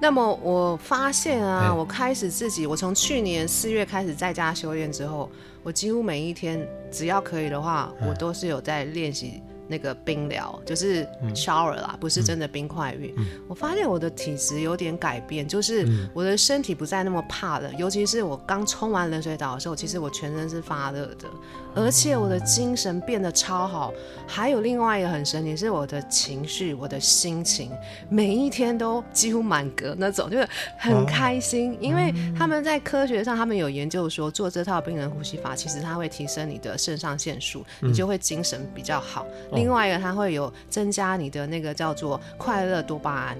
[0.01, 5.31] 那么我发现啊，欸、我开始自己，我从去年四月开始在家修炼之后，
[5.62, 9.42] 我几乎每一天只要可以的话，我都是有在练习。
[9.72, 13.14] 那个冰疗就是 shower 啦，嗯、不是真的冰块浴。
[13.16, 21.26] 嗯、我发现我的体质有点改变，就是我的身体不再那么怕冷，尤其是我刚冲完冷水澡的时候，其实我全身是发热的，
[21.74, 23.94] 而且我的精神变得超好。
[24.26, 27.70] 还有另外一个很神奇，是我的情绪、我的心情，
[28.11, 30.46] 每一天都几乎满格那种，就是
[30.78, 31.76] 很开心。
[31.80, 39.26] 因为他们在科学上，他们有研究说，做这套冰人呼吸法，其实它会提升你的肾上腺素，你就会精神比较好。
[39.62, 43.37] 另外一个，它会有增加你的那个叫做快乐多巴胺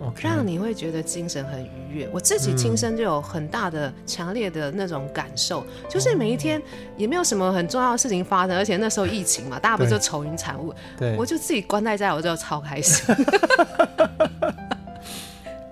[0.00, 0.24] ，，okay.
[0.24, 2.08] 让你会觉得精神很愉悦。
[2.12, 6.60] 我自己亲身就有很大的、强烈的那种感受，嗯，就是每一天
[6.96, 13.14] 也没有什么很重要的事情发生，而且那时候疫情嘛，大家不是就愁云惨雾，对，我就自己关在家，我就超开心。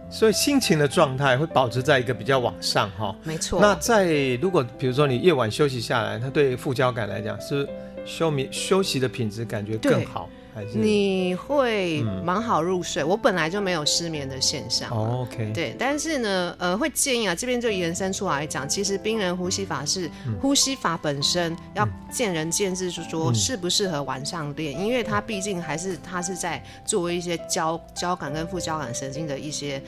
[0.09, 3.61] 所以心情的状态会保持在一个比较往上哈，没错。
[3.61, 4.07] 那在
[4.41, 7.69] 如果比如说你夜晚休息下来，它对副交感来讲是
[8.07, 10.29] 休眠休息的品质感觉更好。
[10.55, 14.91] 还是你会蛮好入睡，嗯，我本来就没有失眠的现象。
[14.91, 15.53] 哦，OK。
[15.53, 29.83] 对，但是呢，呃，会建议啊，这边就延伸出来讲，其实冰人呼吸法是呼吸法本身要见仁见智，就是说适不适合晚上练，因为它毕竟还是它是在做一些交交感跟副交感神经的一些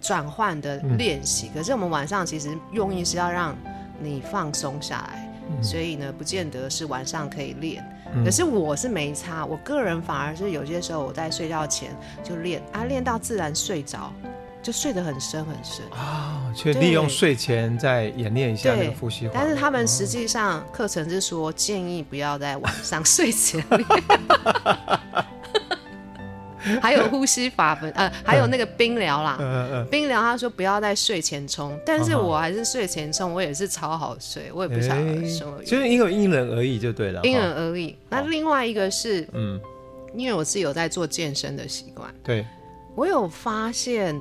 [0.00, 1.50] 转换的练习。
[1.54, 3.54] 可是我们晚上其实用意是要让
[4.00, 5.27] 你放松下来，
[5.62, 7.84] 所以呢，不见得是晚上可以练。
[8.24, 14.12] 可是我是没差，我个人反而是有些时候我在睡觉前就练啊，练到自然睡着，
[14.62, 16.50] 就睡得很深很深啊。
[16.54, 19.28] 去利用睡前再演练一下那个呼吸。
[19.32, 23.84] 但是他们实际上课程是说建议不要在晚上睡前练。
[26.80, 35.62] 还有呼吸法本，呃，还有那个冰疗啦，嗯嗯、冰疗他说不要在睡前冲，但是我还是睡前冲，我也是超好睡，我也不晓得什么。
[35.64, 37.96] 就是因为因人而异就对了，因人而异。
[38.08, 39.60] 那另外一个是，嗯，
[40.14, 42.44] 因为我是有在做健身的习惯，对，
[42.94, 44.20] 我有发现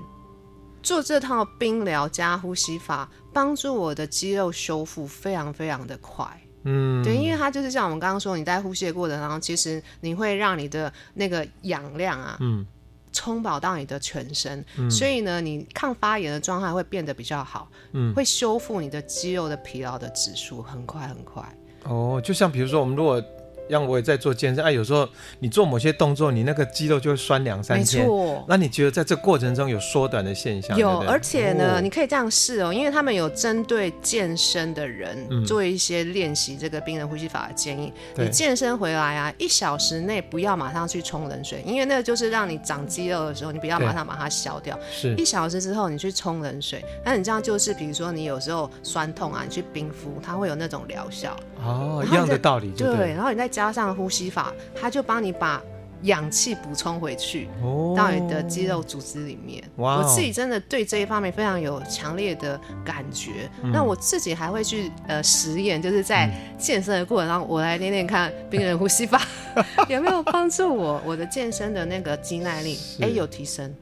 [0.84, 6.26] 做这套冰疗加呼吸法，帮助我的肌肉修复非常非常的快。
[6.68, 12.66] 嗯，对，因为它就是像我们刚刚说，你在呼吸的过程当中，其实你会让你的那个氧量啊，嗯，
[13.14, 21.42] 充饱到你的全身，嗯，所以呢，你抗发炎的状态会变得比较好，嗯，会修复你的肌肉的疲劳的指数很快很快。
[21.86, 23.24] 哦，就像比如说我们如果。
[23.70, 25.08] 让我也在做健身，哎、啊，有时候
[25.40, 28.04] 你做某些动作，你那个肌肉就会酸两三天。
[28.04, 28.46] 没错。
[28.48, 30.78] 那你觉得在这过程中有缩短的现象？
[30.78, 37.92] 有，对对，而且呢、哦，你可以这样试哦，因为他们有针对健身的人做一些练习这个冰人呼吸法的建议。
[38.16, 44.80] 嗯、你健身回来啊，一小时内不要马上去冲冷水，因为那个就是让你长肌肉的时候，你不要马上把它消掉。
[44.90, 45.14] 是。
[45.16, 51.36] 一小时之后你去冲冷水，那你这样就是，比如说你有时候酸痛啊，你去冰敷，它会有那种疗效。
[51.62, 52.88] 哦，一样的道理对。
[52.96, 53.57] 对，然后你再。
[53.58, 55.60] 加上呼吸法，它就帮你把
[56.04, 59.64] 氧气补充回去，哦，到你的肌肉组织里面。
[59.78, 63.50] 哇，我自己真的对这一方面非常有强烈的感觉。
[63.64, 69.20] 嗯、那我自己还会去呃实验，就是在健身的过程中，我来练练看冰人呼吸法
[69.90, 73.74] 有没有帮助我我的健身的那个肌耐力，哎，有提升。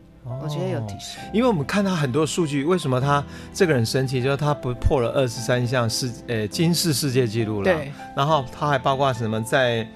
[0.42, 4.22] 我觉得有提升，因为我们看他很多数据，为什么他这个人神奇？
[4.24, 7.66] 就是他不破了二十三项世呃金氏世界纪录了。
[7.66, 7.92] 对。
[8.16, 9.88] 然后他还包括什么在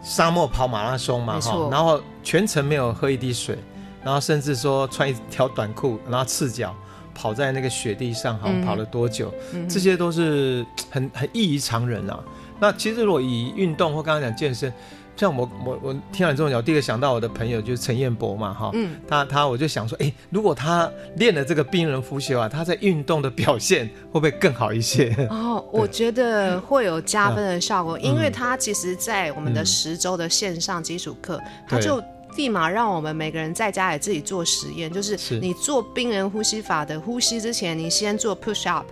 [0.00, 3.58] 沙漠跑马拉松嘛哈，然后全程没有喝一滴水，
[4.04, 6.72] 然后甚至说穿一条短裤，然后赤脚
[7.12, 9.34] 跑在那个雪地上哈，跑了多久？
[9.52, 12.20] 嗯，这些都是很很异于常人啊。
[12.60, 14.72] 那其实如果以运动或刚刚讲健身。
[15.16, 25.14] 像我我我听完之后，我第一个想到我的朋友就是陈彦博嘛，哈，嗯，他他我就想说，哎、欸，如果他练了这个冰人呼吸啊，他在运动的表现会不会更好一些？
[25.30, 32.02] 哦， 我觉得会有加分的效果，嗯、因为他其实，在我们的十周的线上基础课，他、嗯、就
[32.36, 35.18] 立马让我们每个人在家里自己做实验，就是。
[35.40, 38.86] 你做冰人呼吸法的呼吸之前，你先做 push up。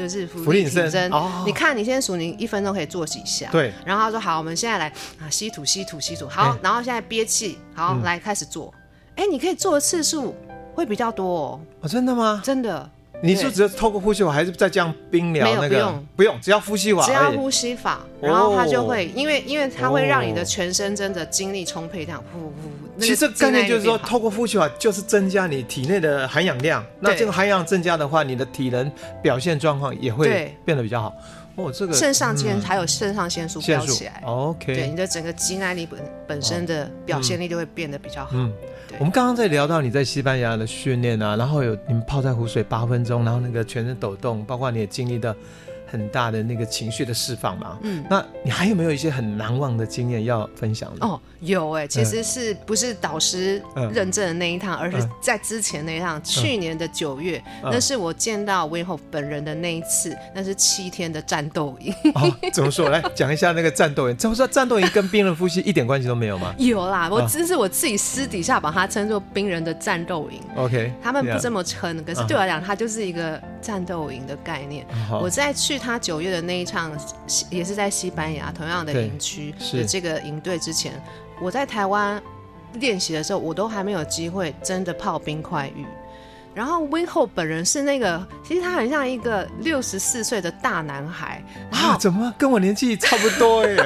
[0.00, 3.50] 就是伏地挺身，哦，你看你先数，你一分钟可以做几下？
[3.52, 3.70] 对。
[3.84, 4.88] 然后他说好，我们现在来
[5.20, 8.72] 啊，吸吐吸吐吸吐，好，欸、然后现在憋气，好，嗯、来开始做。
[9.16, 10.34] 哎、欸，你可以做的次数
[10.74, 11.60] 会比较多哦。
[11.82, 12.40] 哦，真的吗？
[12.42, 12.90] 真的。
[13.22, 15.46] 你是只是透过呼吸法，还是在这样冰疗？
[15.56, 15.68] 那个？
[15.68, 17.04] 没有，不用，不用，只要呼吸法。
[17.04, 22.79] 只要呼吸法，然后它就会，哦、因为因为它会让你的全身真的精力充沛，这样呼呼。
[22.98, 26.84] 其实概念就是说，透过呼吸法就是增加你体内的含氧量。
[26.98, 28.90] 那这个含氧增加的话，你的体能
[29.22, 31.14] 表现状况也会变得比较好。
[31.56, 34.22] 哦，这个肾上腺、嗯、还有肾上腺素飙起来。
[34.24, 34.74] OK。
[34.74, 38.30] 对，你的整个肌耐力本本身的表现力就会变得比较好。
[38.34, 38.52] 嗯。
[38.98, 45.34] 我们刚刚在聊到你在西班牙的训练啊，然后有你们泡在湖水八分钟，然后那个全身抖动，包括你也经历的。
[45.90, 51.04] 很大的那个情绪的释放嘛，嗯，那你还有没有一些很难忘的经验要分享的？
[51.04, 53.60] 哦，有哎、欸，其实是不是导师
[53.92, 61.92] 认证的那一趟，嗯、而是在之前那一趟，嗯、去年的九月、嗯，那是我见到 Wim Hof 本人的那一次，那是七天的战斗营。
[62.14, 62.88] 哦，怎么说？
[62.88, 64.16] 来讲一下那个战斗营。
[64.16, 66.54] 怎么说战斗营跟冰人夫妻一点关系都没有吗？
[66.58, 70.40] 有啦，我只是我自己私底下把它称作冰人的战斗营。
[70.54, 74.86] OK，他们不这么称.可是对我来讲，它就是一个战斗营的概念。
[75.10, 75.18] Uh.
[75.18, 75.79] 我在去。
[75.80, 76.92] 他九月的那一场
[77.48, 80.92] 也是在西班牙同样的营区的这个营队之前，
[81.40, 82.22] 我在台湾
[82.74, 85.86] 练习的时候，我都还没有机会真的泡冰块浴。
[86.52, 93.76] 然后 Wim Hof 本人是那个，其实他很像一个六十四岁的大男孩啊，怎么跟我年纪差不多耶？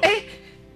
[0.00, 0.24] 哎、欸，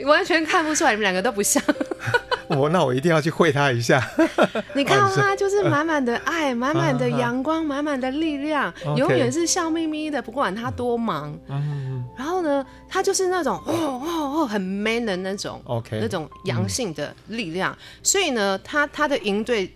[0.04, 1.62] 完全看不出来，你们两个都不像。
[2.48, 4.02] 我那我一定要去会他一下。
[4.74, 11.38] 你看到他就是满满的爱，满满的 阳光，满满的力量，永远是笑眯眯的，不管他多忙。
[12.16, 17.76] 然后呢，他就是那种哦哦哦很 man 的那种，OK，那种阳性的力量。
[18.02, 19.72] 所以呢，他他的营队。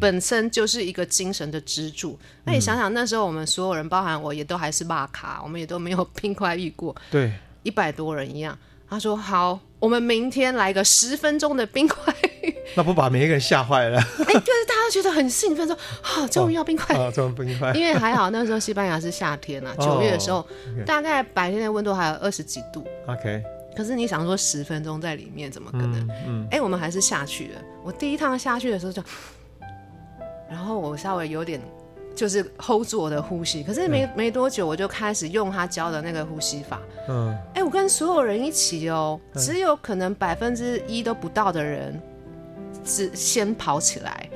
[0.00, 2.16] 本身就是一个精神的支柱。
[2.44, 6.94] 那你想想，那时候我们所有人，包含我也都还是骂卡，我们也都没有拼快遇过。
[7.10, 7.32] 对，
[7.64, 8.56] 一百多人一样。
[8.92, 12.14] 他说：“好，我们明天来个十分钟的冰块。”
[12.76, 13.98] 那不把每一个人吓坏了？
[13.98, 17.72] 哎，就是大家觉得很兴奋，说：“啊，终于要冰块！”啊，终于冰块。
[17.74, 20.46] 因为还好那时候西班牙是夏天啊，九月的时候，
[20.84, 22.84] 大概白天的温度还有二十几度。
[23.06, 23.42] OK。
[23.74, 26.08] 可是你想说十分钟在里面怎么可能？
[26.26, 26.46] 嗯。
[26.50, 27.62] 哎，我们还是下去了。
[27.82, 29.02] 我第一趟下去的时候就。
[30.50, 31.58] 然后我稍微有点，
[32.14, 36.80] 就是 hold 住我的呼吸，可是没、嗯、没多久我就开始用他教的那个呼吸法。
[37.08, 42.00] 嗯，哎，我跟所有人一起哦，只有可能百分之一都不到的人，
[42.84, 44.28] 只先跑起来，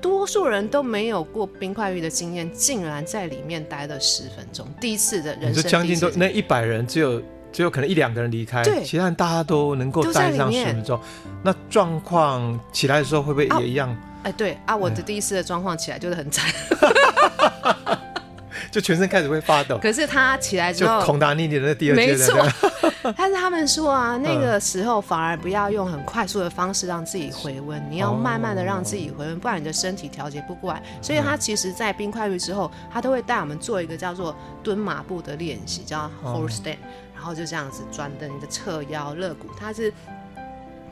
[0.00, 7.22] 多数人都没有过冰块浴的经验，竟然在里面待了十分钟，第一次的人生，就将近都那一百人只有
[7.52, 10.98] 只有可能一两个人离开，对，其他人大家都能够待上十分钟。
[11.44, 13.88] 那状况起来的时候会不会也一样？
[13.90, 16.52] 啊哎，对啊，我的第一次的状况起来就是很惨，
[18.70, 19.78] 就全身开始会发抖。
[19.80, 22.46] 可是他起来之后，孔达尼尼的第二阶没错。
[23.16, 30.82] 但是他们说啊，那个时候反而不要用很快速的方式让自己回温，你要慢慢的让自己回温，不然你的身体调节不过来。
[31.00, 36.76] 所以他其实，在冰块浴之后，他都会带我们做一个叫做蹲马步的练习，叫 horse stand，
[37.14, 39.92] 然后就这样子转的你的侧腰、肋骨，它是。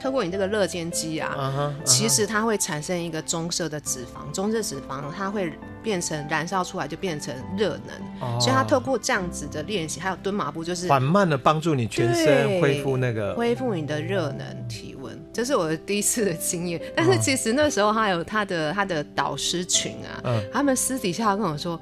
[0.01, 1.84] 透过你这个热肩肌啊，uh huh, uh huh.
[1.84, 8.30] 其实它会产生一个棕色的脂肪，棕色脂肪它会变成燃烧出来，就变成热能。
[8.32, 8.40] Oh.
[8.40, 15.18] 所以它透过这样子的练习，还有蹲马步，就是缓慢的帮助你全身恢复那个恢复你的热能体温。
[15.32, 16.80] 这是我的第一次的经验。
[16.94, 20.51] 但是其实那时候还有他的他的导师群啊，uh huh.
[20.53, 21.80] 他们私底下跟我说，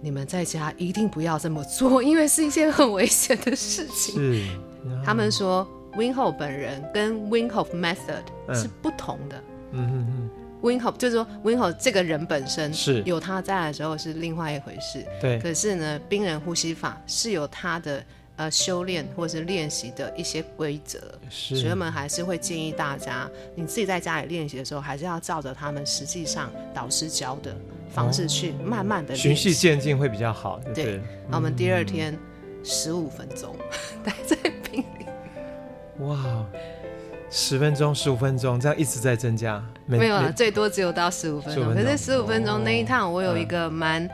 [0.00, 4.14] 你们在家一定不要这么做，因为是一件很危险的事情。
[4.14, 4.42] 是
[4.86, 5.04] ，uh.
[5.04, 5.66] 他们说。
[5.96, 9.36] Wim Hof 本人跟 w i n h o f Method 是不同的。
[9.72, 10.30] 嗯嗯嗯。
[10.62, 15.04] w i n h o f 就是说 w i n h o f 这个人本身是有他在的时候是另外一回事。
[15.20, 15.38] 对。
[15.38, 18.02] 可是呢，冰人呼吸法是有他的
[18.36, 20.98] 呃修炼或是练习的一些规则。
[21.28, 21.56] 是。
[21.56, 27.54] 所以我们还是会建议大家，你自己在家里练习的时候，还是要照着他们实际上导师教的
[27.90, 30.58] 方式去慢慢的循序渐进会比较好。
[30.74, 31.00] 对。
[31.28, 32.18] 那我们第二天
[32.62, 33.54] 十五分钟
[34.02, 34.36] 待 在
[34.70, 34.86] 冰里。
[36.00, 36.44] 哇，
[37.30, 39.62] 十分钟、十五分钟，这样一直在增加。
[39.86, 41.74] 没，有了，最多只有到十五分钟。
[41.74, 44.08] 可是十五分钟那一趟，我有一个蛮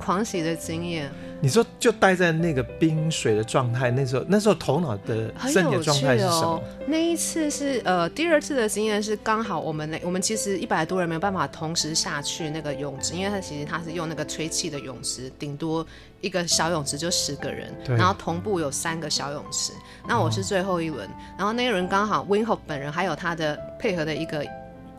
[0.00, 1.10] 狂喜的经验。
[1.42, 6.46] 你说就待在那个冰水的状态，那时候那时候头脑的身体状态是什么？
[6.46, 15.86] 哦、那一次是呃第二次的经验是刚好我们那我们其实一百多人没有办法同时下去那个泳池，因为它其实它是用那个吹气的泳池，顶多
[16.20, 19.72] 一个小泳池就十个人，对然后同步有三个小泳池。
[20.06, 24.44] 那我是最后一轮，哦、然后那个人刚好 Wim Hof 本人还有他的配合的一个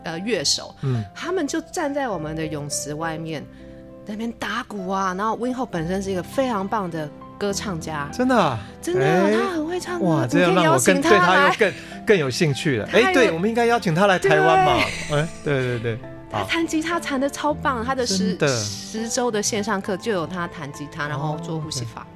[0.02, 3.46] 呃乐手，嗯，他们就站在我们的泳池外面。
[4.04, 10.06] 在那边打鼓啊，然后 Wim Hof 本身是一个非常棒的歌唱家，真的，啊，真的，欸、他很会唱歌。
[10.06, 11.72] 哇，这样让我更对他又更
[12.06, 12.88] 更有兴趣了。
[12.92, 14.72] 哎、欸，对，我们应该邀请他来台湾嘛？
[14.74, 15.98] 哎对、欸，对对对，
[16.30, 22.06] 他弹吉他弹的超棒，他的十的十周的线上课就有他弹吉他，然后做呼吸法。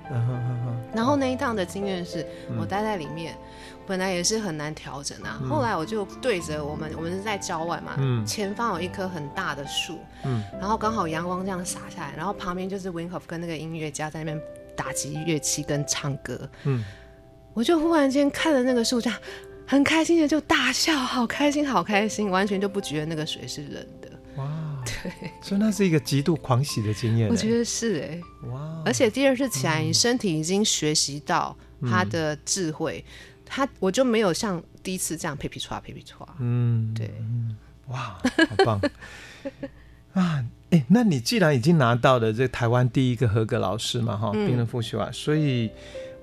[0.93, 2.26] 然后那一趟的经验是
[2.59, 3.32] 我待在里面。
[3.34, 3.39] 嗯
[3.87, 14.41] 本来也是很难调整啊，嗯、后来我就对着我们，我们是在郊外嘛，嗯、前方有一棵很大的树，嗯、然后刚好阳光这样洒下来，然后旁边就是 w i n h o f 跟那个音乐家在那边
[14.76, 16.84] 打击乐器跟唱歌，嗯、
[17.55, 19.18] 我就忽然间看了那个树这样，
[19.66, 24.51] 很开心的就大笑，好开心，好开心，完全就不觉得那个水是冷的，哇，
[24.84, 28.20] 对，所以那是一个极度狂喜的经验，我觉得是哎，
[28.51, 33.05] 哇，而且第二次起来，你身体已经学习到他的智慧。
[33.07, 33.12] 嗯
[33.47, 37.11] 他我就没有像第一次这样皮皮剉皮皮剉，嗯，对，
[37.87, 38.19] 哇，
[38.49, 38.81] 好棒
[40.13, 40.45] 啊！
[40.71, 45.71] 哎、欸，那你既然已经拿到了这台湾第一个合格老师嘛，哈，病人呼吸法，所以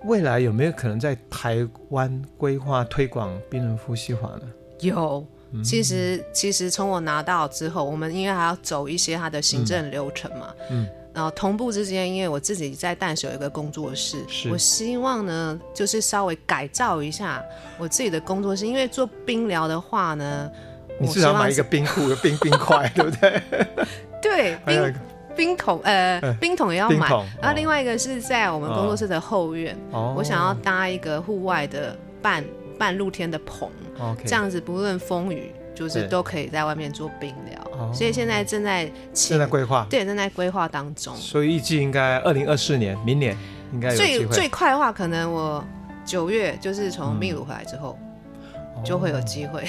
[0.03, 4.41] 未来有没有可能在台湾规划推广病人呼吸法呢？
[4.81, 5.25] 有，
[5.63, 10.87] 其实其实从我拿到之后，我们因为还要走一些他的行政流程嘛，嗯。
[11.13, 14.17] 然后同步之间，因为我自己在淡水有一个工作室，
[14.51, 17.43] 我希望呢，就是稍微改造一下
[17.77, 20.49] 我自己的工作室，因为做冰疗的话呢，
[20.99, 23.41] 你至少买一个冰库的冰冰块， 对不对？
[24.21, 24.95] 对，冰
[25.35, 27.09] 冰桶，呃，冰桶也要买。
[27.41, 32.43] 然后另外一个是在我们工作室的后院，哦、我想要搭一个户外的半
[32.79, 35.51] 半露天的棚，哦、这样子不论风雨。
[35.75, 41.15] 就是都可以在外面做冰疗，所以现在正在正在规划，对，正在规划当中。
[41.15, 43.35] 所以预计应该二零二四年，明年
[43.73, 43.95] 应该有。
[43.95, 45.63] 最最快的话，可能我
[46.05, 47.97] 九月就是从秘鲁回来之后，
[48.85, 49.63] 就会有机会。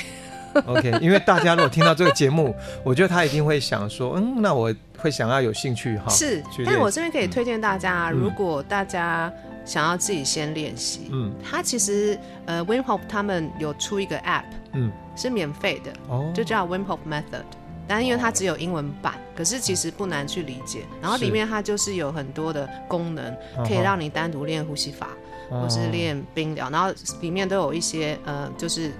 [0.67, 2.55] OK，因为大家如果听到这个节目，
[2.85, 6.09] 我觉得他一定会想说，嗯，那我会想要有兴趣哈。
[6.09, 9.33] 是，但我这边可以推荐大家，如果大家
[9.65, 14.93] 想要自己先练习，嗯，他其实呃，Wim Hof 他们有出一个 App，嗯。
[15.17, 17.45] 是免费的，哦就叫 Wim Hof Method，
[17.87, 20.85] 但是因为它只有英文版，可是其实不难去理解。
[21.01, 25.09] 然后里面它就是有很多的功能，可以让你单独练呼吸法，
[25.51, 28.93] 或是练冰疗，然后里面都有一些呃，就是。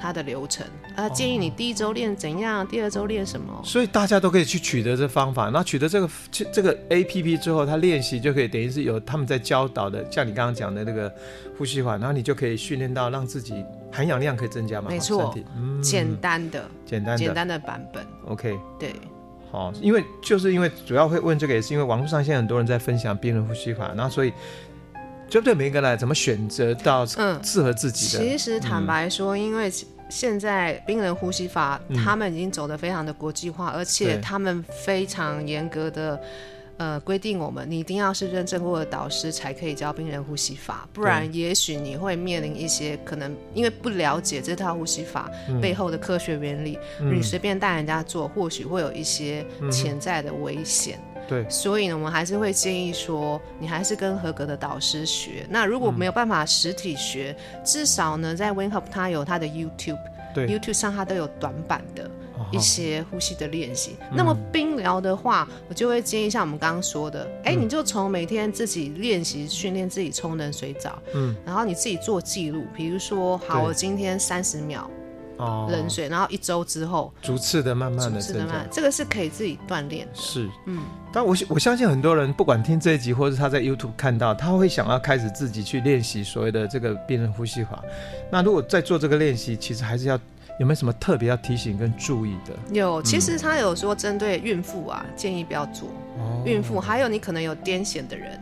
[0.00, 0.64] 它的流程，
[0.98, 5.48] 呃，建议你第一周练怎样，第二周练什么，所以大家都可以去取得这方法。
[5.48, 6.10] 那取得这个
[6.52, 11.08] 这个 A P P 之后，他练习就可以等于是有他们在教导的，像你刚刚讲的那个
[11.56, 14.88] 呼吸法，然后你就可以训练到让自己含氧量可以增加嘛。
[14.90, 18.04] 没错，嗯，简单的，简单的，简单的版本。
[18.26, 18.92] OK，对，
[19.52, 24.32] 好，因为就是因为主要会问这个，也是因为网络上现在很多人在分享冰人呼吸法，那所以。
[25.30, 28.24] 就对每一个来怎么选择到适合自己的？
[28.24, 29.70] 嗯、其实坦白说，因为
[30.08, 36.20] 现在冰人呼吸法，嗯、他们已经走得非常的国际化，而且他们非常严格的
[36.78, 45.30] 呃规定我们，你一定要是认证过的导师才可以教冰人呼吸法，不然也许你会面临一些可能因为不了解这套呼吸法
[45.60, 50.98] 背后的科学原理，嗯、你随便带人家做，或许会有一些潜在的危险。
[51.28, 55.46] 对，所以呢，我们还是会建议说，你还是跟合格的导师学。
[55.50, 59.98] 那如果没有办法实体学，嗯、至少呢，在 Hof 它有它的 YouTube，
[60.34, 62.10] 对，YouTube 上它都有短板的
[62.50, 63.96] 一些呼吸的练习。
[64.00, 74.90] 哦、那么冰疗的话，嗯、我就会建议像我们刚刚说的，哎、嗯，你就从每天自己练习训练自己冲冷水澡，嗯，然后你自己做记录，比如说，好，我今天三十秒。
[75.38, 80.06] 哦，冷水，然后一周之后，逐次的慢慢的，逐次的慢，这个是可以自己锻炼。
[80.12, 80.82] 是，嗯，
[81.12, 87.82] 但我我相信很多人不管听这一集，或者他在 YouTube 看到，他会想要开始自己去练习所谓的这个冰人呼吸法。
[88.30, 90.18] 那如果在做这个练习，其实还是要
[90.58, 92.52] 有没有什么特别要提醒跟注意的？
[92.74, 95.88] 有，其实他有说针对孕妇啊，建议不要做。
[96.18, 98.40] 哦，孕妇还有你可能有癫痫的人，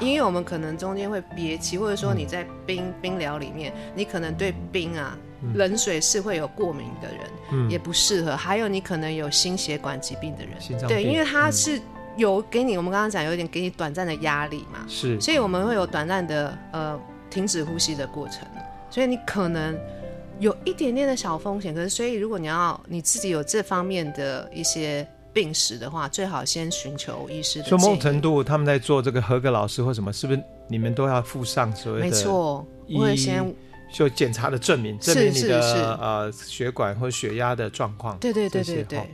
[0.00, 5.16] 因为我们可能中间会憋气，或者说你在冰冰疗里面，你可能对冰啊。
[5.54, 7.20] 冷水是会有过敏的人，
[7.50, 8.36] 嗯、也不适合。
[8.36, 11.80] 还有你可能有心血管疾病的人，心脏，对，因为它是
[12.16, 18.46] 有给你，嗯、我们刚刚讲有点给你短暂的压力嘛，是，所以我们会有短暂的呃停止呼吸的过程，
[18.88, 19.76] 所以你可能
[20.38, 21.74] 有一点点的小风险。
[21.74, 27.68] 可是，所以如果你要你自己有这方面的一些病史的话，最好先寻求医师的。
[27.68, 32.06] 说某种程度，他们在做这个合格老师或什么，是不是你们都要附上所谓的？
[32.06, 32.64] 没错，
[32.94, 33.44] 我会先。
[33.92, 38.18] 就检查的证明，证明你的呃血管或血压的状况。
[38.18, 39.10] 对对对对对，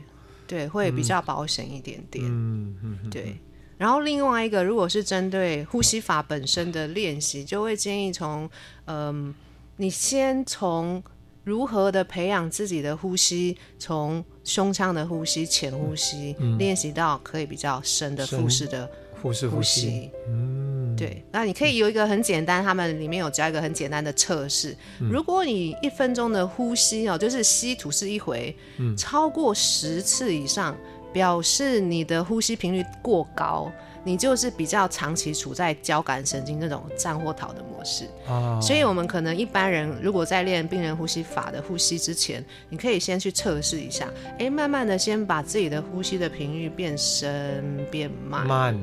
[0.47, 2.25] 对会比较保险一点点。
[2.25, 3.35] 嗯嗯对。
[3.77, 8.49] 然后另外一个，如果是针对呼吸法本身的练习，就会建议从
[8.85, 9.33] 嗯，
[9.77, 11.01] 你先从
[11.43, 18.89] 如何的培养自己的呼吸，从胸腔的呼吸、浅呼吸练习到可以比较深的腹式的
[19.21, 20.09] 腹式呼吸。
[20.27, 20.78] 嗯。
[20.99, 24.75] 对，那你可以有一个很简单，他们里面有教一个很简单的测试。
[24.99, 30.75] 嗯、如果你一分钟的呼吸哦，就是吸吐是一回，嗯、超过十次以上，
[31.13, 33.71] 表示你的呼吸频率过高，
[34.03, 38.05] 你就是比较长期处在交感神经那种战或逃的模式。
[38.27, 48.45] 哦、所以我们可能一般人如果在练病人呼吸法的呼吸之前，你可以先去测试一下，哎，慢慢的先把自己的呼吸的频率变深变慢。
[48.45, 48.77] 慢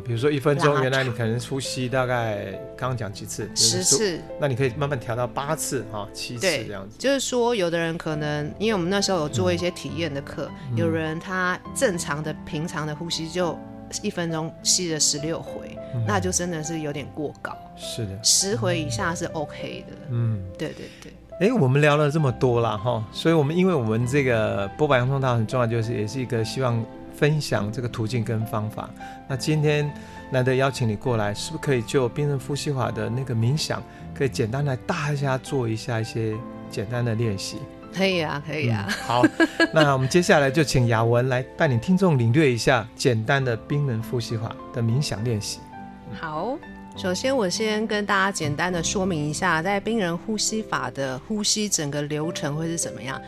[0.00, 6.96] 比如说一分钟，原来你可能呼吸大概刚刚讲几次，十次，那你可以慢慢调到八次哈，七次这样子。
[6.98, 13.58] 就是说，有的人可能，因为我们那时候有做一些体验的课，嗯、有人他正常的平常的呼吸就
[14.02, 17.56] 一分钟吸了十六回，嗯、那就真的是有点过高。
[17.76, 19.96] 是的，十回以下是 OK 的。
[20.10, 21.12] 嗯，对对对。
[21.40, 26.84] 哎，我们聊了这么多了哈，所以我们因为我们这个波白洋葱汤很重要，就是也是一个希望。
[27.22, 28.90] 分享这个途径跟方法。
[29.28, 29.88] 那今天
[30.28, 33.80] 难得邀请你过来，是不是可以就冰人呼吸法的那个冥想，
[34.12, 36.34] 可以简单来大家做一下一些
[36.68, 37.58] 简单的练习？
[37.94, 38.86] 可以啊，可以啊。
[38.88, 39.22] 嗯、好，
[39.72, 45.60] 那我们接下来就请雅文来带领听众领略一下简单的冰人呼吸法的冥想练习。
[46.20, 46.58] 好，
[46.96, 53.20] 首先我先跟大家简单的说明一下，在冰人呼吸法的呼吸整个流程会是怎么样。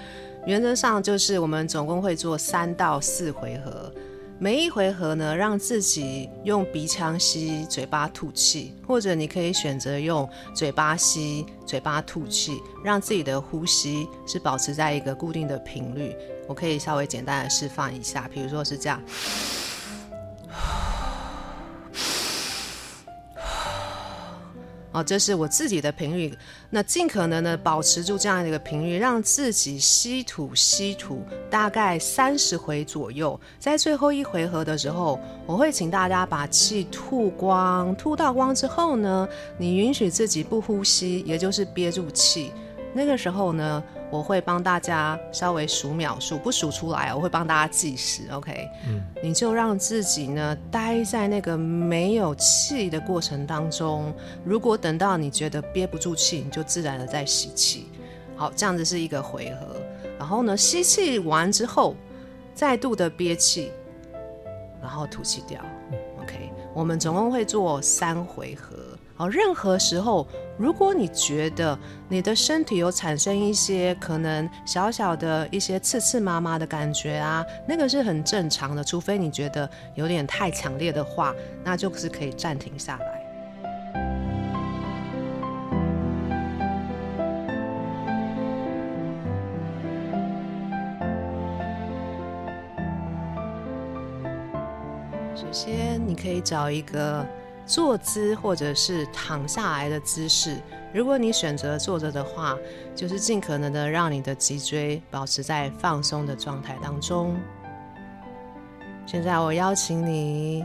[0.46, 3.92] 原则上就是我们总共会做三到四回合。
[4.38, 16.14] 每一回合呢，让自己用鼻腔吸，嘴巴吐气，或者你可以选择用嘴巴吸，嘴巴吐气，让自己的呼吸是保持在一个固定的频率。
[16.46, 19.00] 我可以稍微简单的示范一下，比如说是这样。
[24.94, 26.32] 哦，这是我自己的频率，
[26.70, 31.20] 那尽可能的保持住这样的一个频率，让自己吸吐吸吐
[31.50, 33.38] 大概三十回左右。
[33.58, 39.28] 在最后一回合的时候，我会请大家把气吐光，吐到光之后呢，
[39.58, 42.52] 你允许自己不呼吸，也就是憋住气。
[42.94, 48.22] 那个时候呢，我会帮大家稍微数秒数，不数出来，我会帮大家计时。
[48.30, 54.14] OK，嗯，你就让自己呢待在那个没有气的过程当中。
[54.44, 57.88] 如果等到你觉得憋不住气，你就自然的再吸气。
[58.36, 59.76] 好，这样子是一个回合。
[60.16, 61.96] 然后呢，吸气完之后，
[62.54, 63.72] 再度的憋气，
[64.80, 65.60] 然后吐气掉。
[66.22, 68.76] OK，我们总共会做三回合。
[69.16, 70.26] 好，任何时候，
[70.56, 71.76] 如果你觉得
[72.08, 81.34] 你的身体有产生一些可能小小的一些刺刺麻麻的感觉啊，那个是很正常的，除非你觉得有点太强烈的话，
[81.64, 83.24] 那就是可以暂停下来。
[95.34, 97.26] 首先，你可以找一个。
[97.66, 100.58] 坐姿或者是躺下来的姿势，
[100.92, 102.56] 如果你选择坐着的话，
[102.94, 107.34] 就是尽可能的让你的脊椎保持在放松的状态当中。
[109.06, 110.64] 现在我邀请你，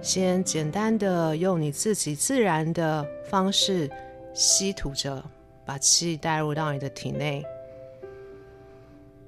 [0.00, 3.90] 先简单的用你自己自然的方式
[4.34, 5.22] 吸吐着，
[5.64, 7.44] 把气带入到你的体内，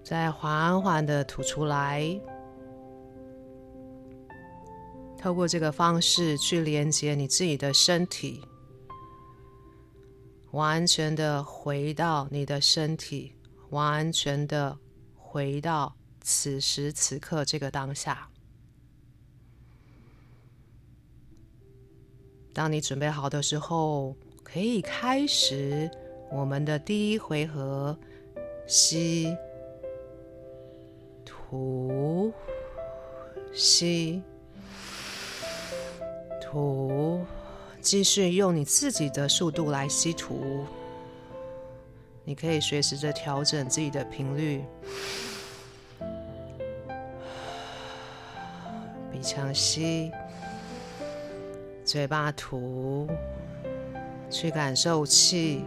[0.02, 2.04] 再缓缓的吐出来。
[5.24, 8.42] 透过这个方式去连接你自己的身体，
[10.50, 13.32] 完全的回到你的身体，
[13.70, 14.78] 完全的
[15.16, 18.28] 回到此时此刻这个当下。
[22.52, 25.90] 当你准备好的时候，可以开始
[26.30, 27.98] 我们的第一回合：
[28.66, 29.34] 吸、
[31.24, 32.30] 吐、
[33.54, 34.22] 吸。
[36.54, 37.26] 吐，
[37.80, 40.64] 继续用你自己的速度来吸吐。
[42.22, 44.64] 你可以随时的调整自己的频率。
[49.10, 50.12] 鼻腔吸，
[51.84, 53.08] 嘴巴吐，
[54.30, 55.64] 去感受气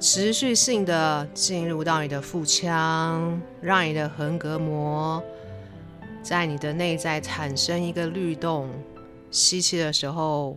[0.00, 5.22] 持续性的进入到你的腹腔，让你的横膈膜
[6.22, 8.70] 在你的内在产生一个律动。
[9.30, 10.56] 吸气的时候，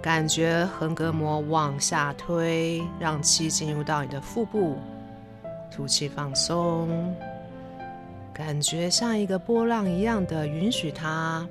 [0.00, 4.76] 感觉横膈膜往下推，让气进入到你的腹部。
[5.74, 7.16] 吐气放松，
[8.32, 11.48] 感觉像一个波浪一样的允许它。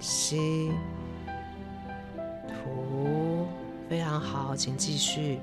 [0.00, 0.70] 吸，
[2.46, 3.46] 吐，
[3.88, 5.40] 非常好，请继续。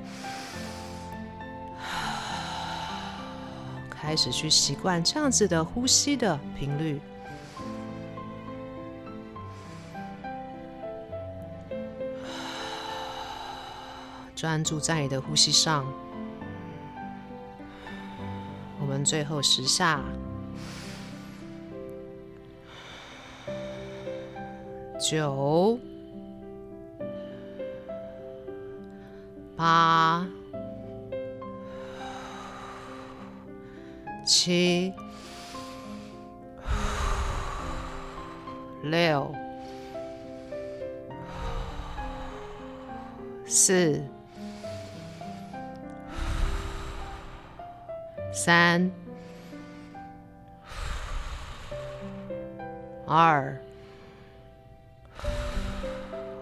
[3.90, 7.02] 开始去习惯这样子的呼吸的频率。
[14.42, 15.86] 专注在你的呼吸上，
[18.80, 20.02] 我们最后十下，
[25.00, 25.78] 九、
[29.56, 30.26] 八、
[34.26, 34.92] 七、
[38.82, 39.32] 六、
[43.46, 44.04] 四。
[48.34, 48.90] 三、
[53.06, 53.56] 二，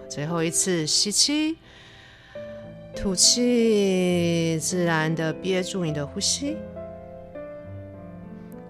[0.08, 1.58] 最后一次吸气，
[2.96, 6.58] 吐气，自然的憋住你的呼吸，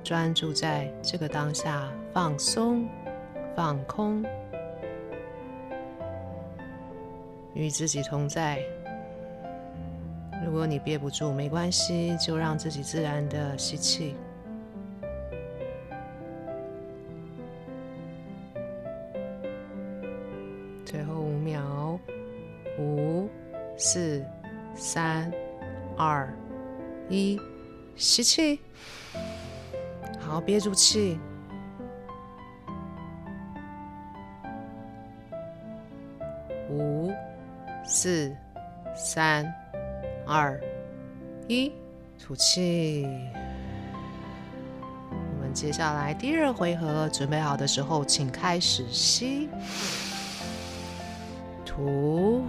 [0.01, 2.88] 专注在这个当下，放松、
[3.53, 4.26] 放空，
[7.53, 8.63] 与自己同在。
[10.50, 14.16] 如果你憋不住，没关系，就让自己自然的吸气。
[20.84, 22.00] 最后五秒，
[22.80, 23.30] 五、
[23.78, 24.26] 四、
[24.74, 25.32] 三、
[25.95, 26.28] 二、
[27.10, 27.39] 一，
[27.95, 28.60] 吸气。
[30.20, 31.20] 好，憋住气。
[36.72, 37.12] 五、
[37.86, 38.36] 四、
[38.95, 39.45] 三、
[40.32, 40.61] 二、
[41.47, 41.71] 一，
[42.23, 43.07] 吐气。
[45.11, 49.49] 我们接下来第二回合，准备好的时候，请开始吸。
[51.65, 52.43] 吐，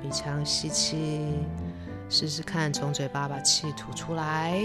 [0.00, 1.34] 鼻腔吸气，
[2.08, 4.56] 试试看从嘴巴把气吐出来，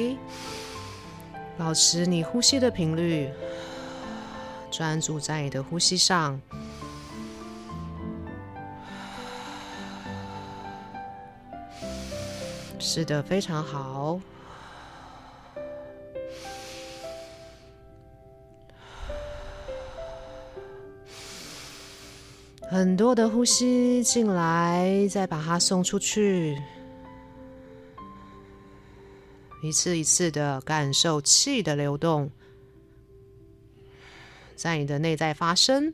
[1.57, 3.27] 保持你呼吸的频率，
[4.69, 6.39] 专注在你的呼吸上。
[12.93, 14.19] 是的，非常好。
[22.69, 26.61] 很多的呼吸进来，再把它送出去，
[29.63, 32.29] 一次一次的感受气的流动，
[34.57, 35.93] 在你的内在发生。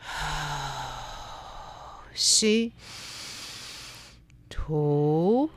[2.12, 2.72] 吸，
[4.66, 5.48] 吐。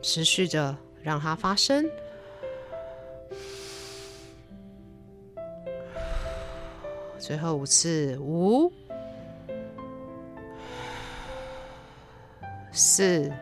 [0.00, 1.84] 持续着让它发生，
[7.18, 8.72] 最后五次，五、
[12.70, 13.32] 四、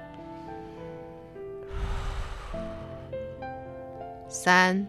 [4.29, 4.89] 三、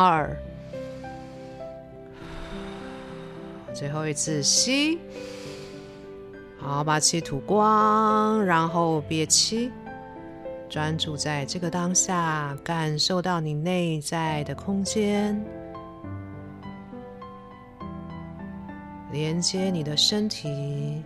[0.00, 0.30] 二，
[3.74, 4.96] 最后一次吸。
[6.56, 9.72] 好，把气吐光，然后憋气，
[10.68, 15.44] 专注在这个当下，感受到你内在的空间，
[19.10, 21.02] 连接你的身体。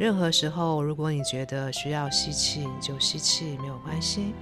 [0.00, 4.34] 任何时候，如果你觉得需要吸气，你就吸气，没有关系，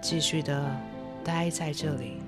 [0.00, 0.74] 继续的
[1.22, 2.22] 待在这里。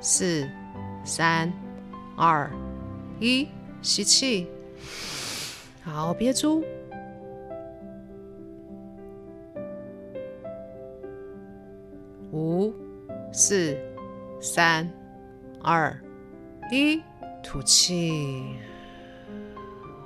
[0.00, 0.48] 四、
[1.04, 1.52] 三、
[2.16, 2.50] 二、
[3.20, 3.46] 一，
[3.82, 4.46] 吸气，
[5.82, 6.64] 好，憋住。
[12.30, 12.72] 五、
[13.32, 13.76] 四、
[14.40, 14.88] 三、
[15.60, 15.94] 二、
[16.70, 17.02] 一，
[17.42, 18.56] 吐气。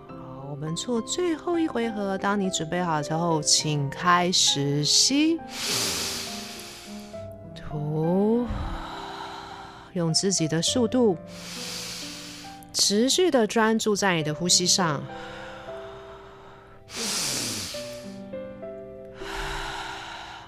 [0.09, 2.17] 好，我们做最后一回合。
[2.19, 5.39] 当你准备好之后，请开始吸。
[7.55, 8.47] 吐
[9.93, 11.17] 用自己的速度，
[12.79, 15.03] 持续的专注在你的呼吸上，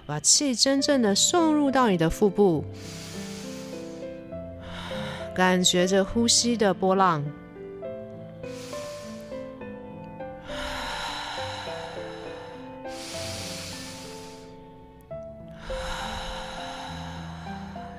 [0.04, 2.62] 把气真正的送入到你的腹部，
[5.34, 7.24] 感觉着呼吸的波浪，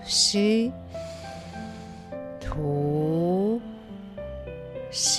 [0.06, 0.72] 吸。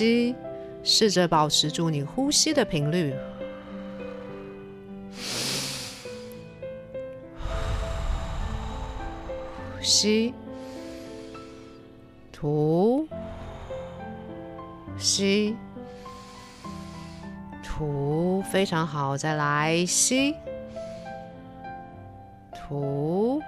[0.01, 0.35] 吸，
[0.83, 3.13] 试着保持住你呼吸的频率。
[9.79, 10.33] 吸，
[12.31, 13.07] 吐，
[14.97, 15.55] 吸，
[17.61, 20.33] 吐，非常好，再来吸，
[22.55, 23.39] 吐，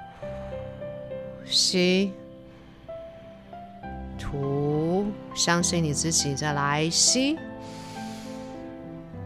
[1.45, 2.13] 吸。
[5.35, 7.37] 相信你自己，再来吸，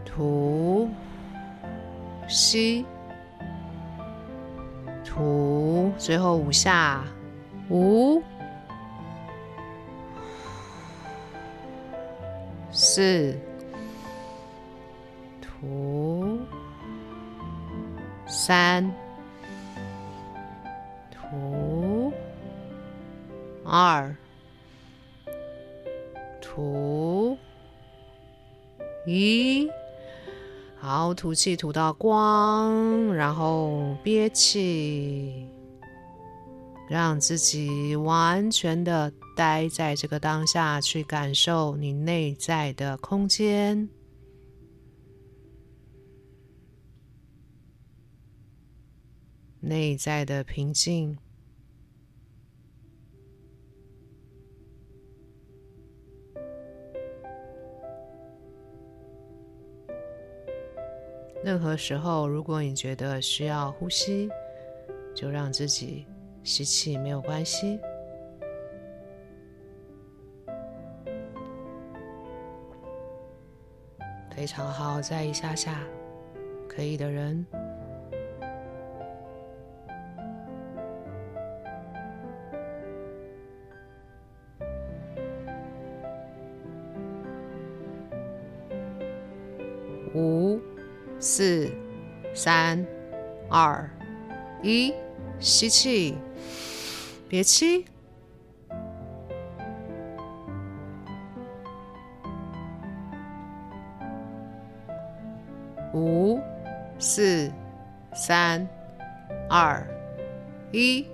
[0.05, 0.89] 吐，
[2.27, 2.85] 吸，
[5.05, 7.03] 吐，最后五下，
[7.69, 8.23] 五、
[12.71, 13.37] 四、
[15.41, 16.39] 吐、
[18.27, 18.89] 三、
[21.11, 22.13] 吐、
[23.65, 24.15] 二。
[26.57, 27.37] 吐
[29.05, 29.69] 一，
[30.75, 35.47] 好，吐气吐到光，然后憋气，
[36.89, 43.87] 让自己完全的待在这个当下，去感受你内在的空间。
[49.59, 51.15] 内在的平静，
[61.47, 64.29] 任何时候，如果你觉得需要呼吸，
[65.15, 66.05] 就让自己
[66.43, 67.79] 吸气，没有关系。
[74.35, 75.79] 非常好，再一下下，
[76.67, 77.45] 可以的人。
[92.47, 92.81] 三、
[93.49, 93.89] 二、
[94.63, 94.93] 一，
[95.37, 96.15] 吸气，
[97.27, 97.85] 憋气。
[105.93, 106.39] 五、
[106.97, 107.51] 四、
[108.13, 108.65] 三、
[109.49, 109.85] 二、
[110.71, 111.05] 一，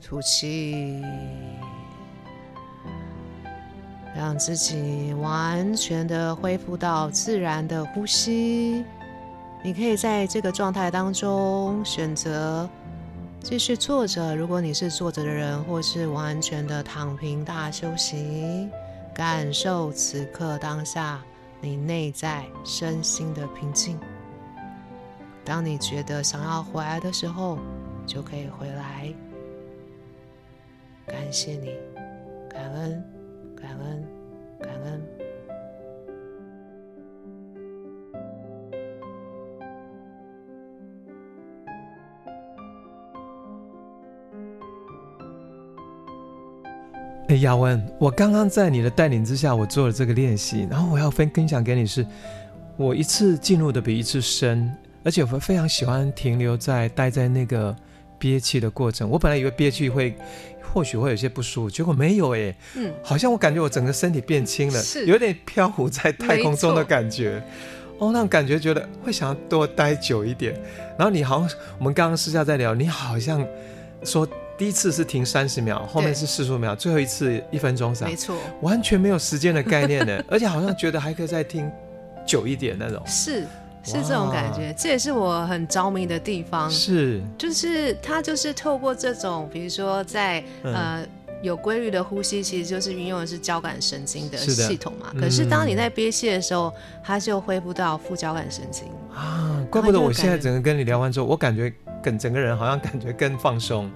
[0.00, 1.04] 吐气。
[4.16, 8.86] 让自己完全的恢复到自然的呼吸。
[9.64, 12.68] 你可以在这个状态当中选择
[13.40, 18.68] 继续坐着，如果你是坐着的人，或是完全的躺平大休息，
[19.14, 21.22] 感受此刻当下
[21.60, 23.98] 你内在身心的平静。
[25.44, 27.58] 当你觉得想要回来的时候，
[28.06, 29.12] 就可以回来。
[31.06, 31.74] 感谢你，
[32.50, 33.04] 感恩。
[33.54, 34.04] 感恩，
[34.60, 35.21] 感恩。
[47.42, 52.06] 雅文，我刚刚在你的带领之下，我做了这个练习，然后我要分分享给你是，
[52.76, 54.72] 我一次进入的比一次深，
[55.04, 57.74] 而且我非常喜欢停留在待在那个
[58.18, 59.10] 憋气的过程。
[59.10, 60.16] 我本来以为憋气会。
[60.72, 67.42] 或许会有些不舒服，结果没有诶，嗯，好像我感觉我整个身体变轻了，是有点飘浮在太空中的感觉，
[67.98, 70.58] 哦，那种感觉觉得会想要多待久一点。
[70.96, 73.46] 然后你好像我们刚刚私下在聊，你好像
[74.02, 74.26] 说
[74.62, 81.68] 第一次是停三十秒，后面是四十五秒，最后一次一分钟上，没错，完全没有时间的概念呢， 而且好像觉得还可以再听
[82.24, 83.44] 久一点那种，是。
[83.82, 86.70] 是这种感觉，这也是我很着迷的地方。
[86.70, 91.06] 是，就是它就是透过这种，比如说在、嗯、呃
[91.42, 95.10] 有规律的呼吸，其实就是运用的是交感神经的系统嘛。
[95.12, 98.84] 是可是当你在憋气的时候，它就恢复到副交感神经。
[99.12, 99.66] 啊。
[99.68, 103.90] 怪不得我现在整个跟你聊完之后，我感觉跟整个人好像感觉更放松，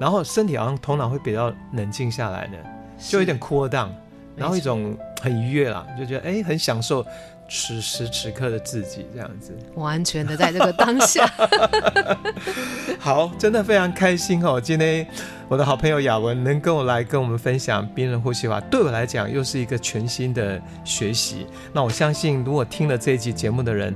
[0.00, 2.56] 然后身体好像头脑会比较冷静下来呢，
[2.98, 3.90] 就有点 cool down，
[4.34, 7.06] 然后一种很愉悦啦，就觉得哎很享受。
[7.52, 11.28] 此时此刻的自己，这样子，完全的在这个当下。
[12.96, 14.60] 好，真的非常开心哦！
[14.60, 15.04] 今天
[15.48, 21.44] 我的好朋友雅文能跟我来跟我们分享冰人呼吸法，对我来讲又是一个全新的学习。
[21.72, 23.92] 那我相信，如果听了这一集节目的人，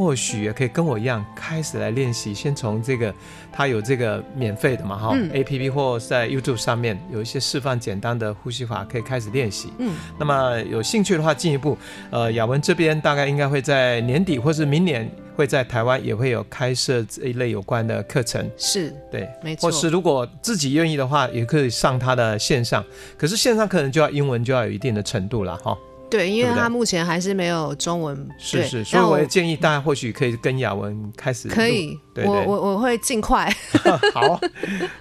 [0.00, 3.14] 或许也可以跟我一样开始来练习，先从这个，
[3.52, 9.70] 它有这个免费的嘛哈、嗯、，A P P 或在 YouTube 上面有一些示范简单的呼吸法，可以开始练习。
[9.78, 11.76] 嗯，那么有兴趣的话，进一步，
[12.08, 18.50] 呃，雅文这边大概应该会在年底或是明年会在台湾也会有开设这一类有关的课程。
[18.56, 19.70] 是，对，没错。
[19.70, 22.82] 或是如果自己愿意的话，也可以上他的线上，
[23.18, 25.76] 可是线上可能就要英文就要有一定的程度了哈。
[26.10, 28.28] 对，因为他目前还是没有中文。
[28.36, 31.48] 是是，所以我也建议大家或许可以跟雅文开始。
[31.48, 33.48] 可以，对，对，我我我会尽快。
[34.12, 34.40] 好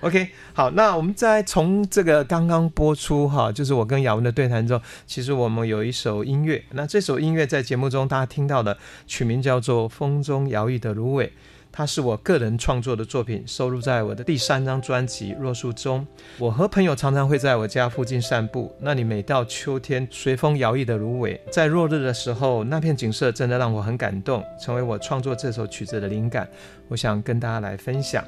[0.02, 11.26] ，OK，好，那我们再从这个刚刚播出哈，就是我跟雅文的对谈中，其实我们有一首音乐，那这首音乐在节目中大家听到的曲名叫做《风中摇曳的芦苇》。
[11.72, 16.06] 它是我个人创作的作品，收录在我的第三张专辑《若树》中。
[16.38, 26.50] 我和朋友常常会在我家附近散步，那里每到秋天，随风摇曳的芦苇，在落日的时候，那片景色真的让我很感动，成为我创作这首曲子的灵感。
[26.88, 28.24] 我想跟大家来分享。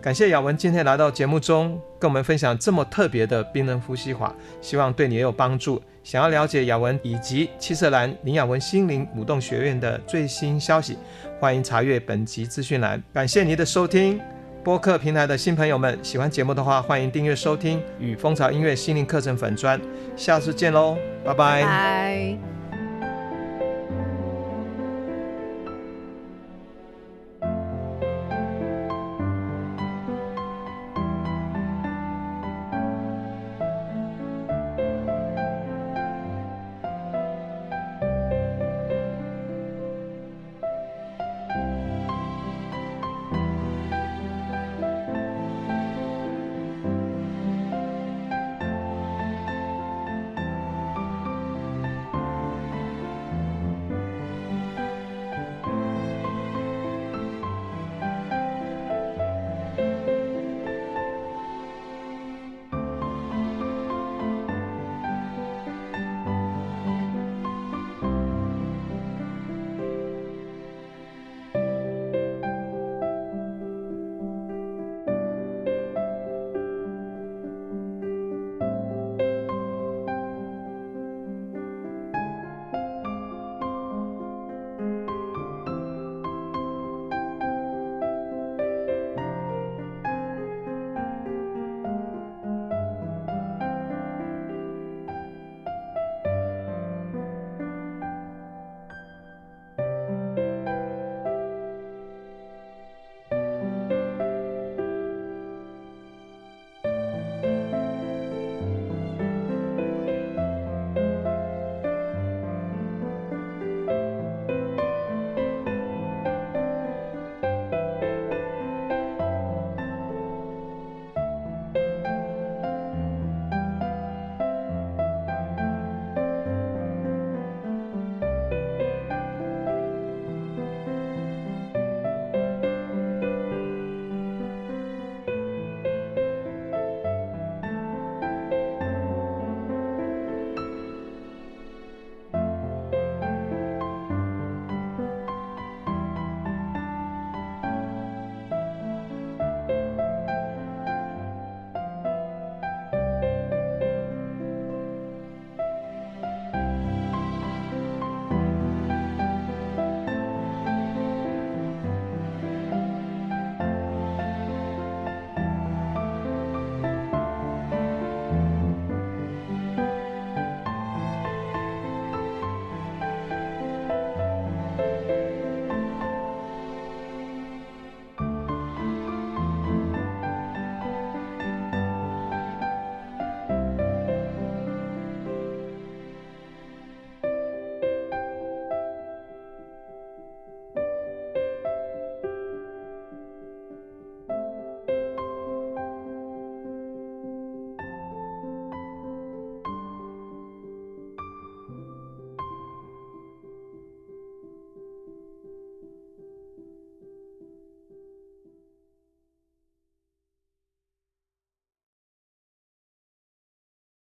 [0.00, 4.32] 感谢雅文今天来到节目中，跟我们分享这么特别的冰人呼吸法，
[4.62, 5.82] 希望对你也有帮助。
[6.04, 10.96] 想要了解雅文以及七色蓝领雅文心灵舞动学院的最新消息，
[11.40, 13.02] 欢迎查阅本集资讯栏。
[13.12, 14.20] 感谢您的收听，
[14.62, 19.80] 播客平台的新朋友们，喜欢节目的话，欢迎订阅收听与蜂巢音乐心灵课程粉专。
[20.14, 22.53] 下次见喽，拜拜。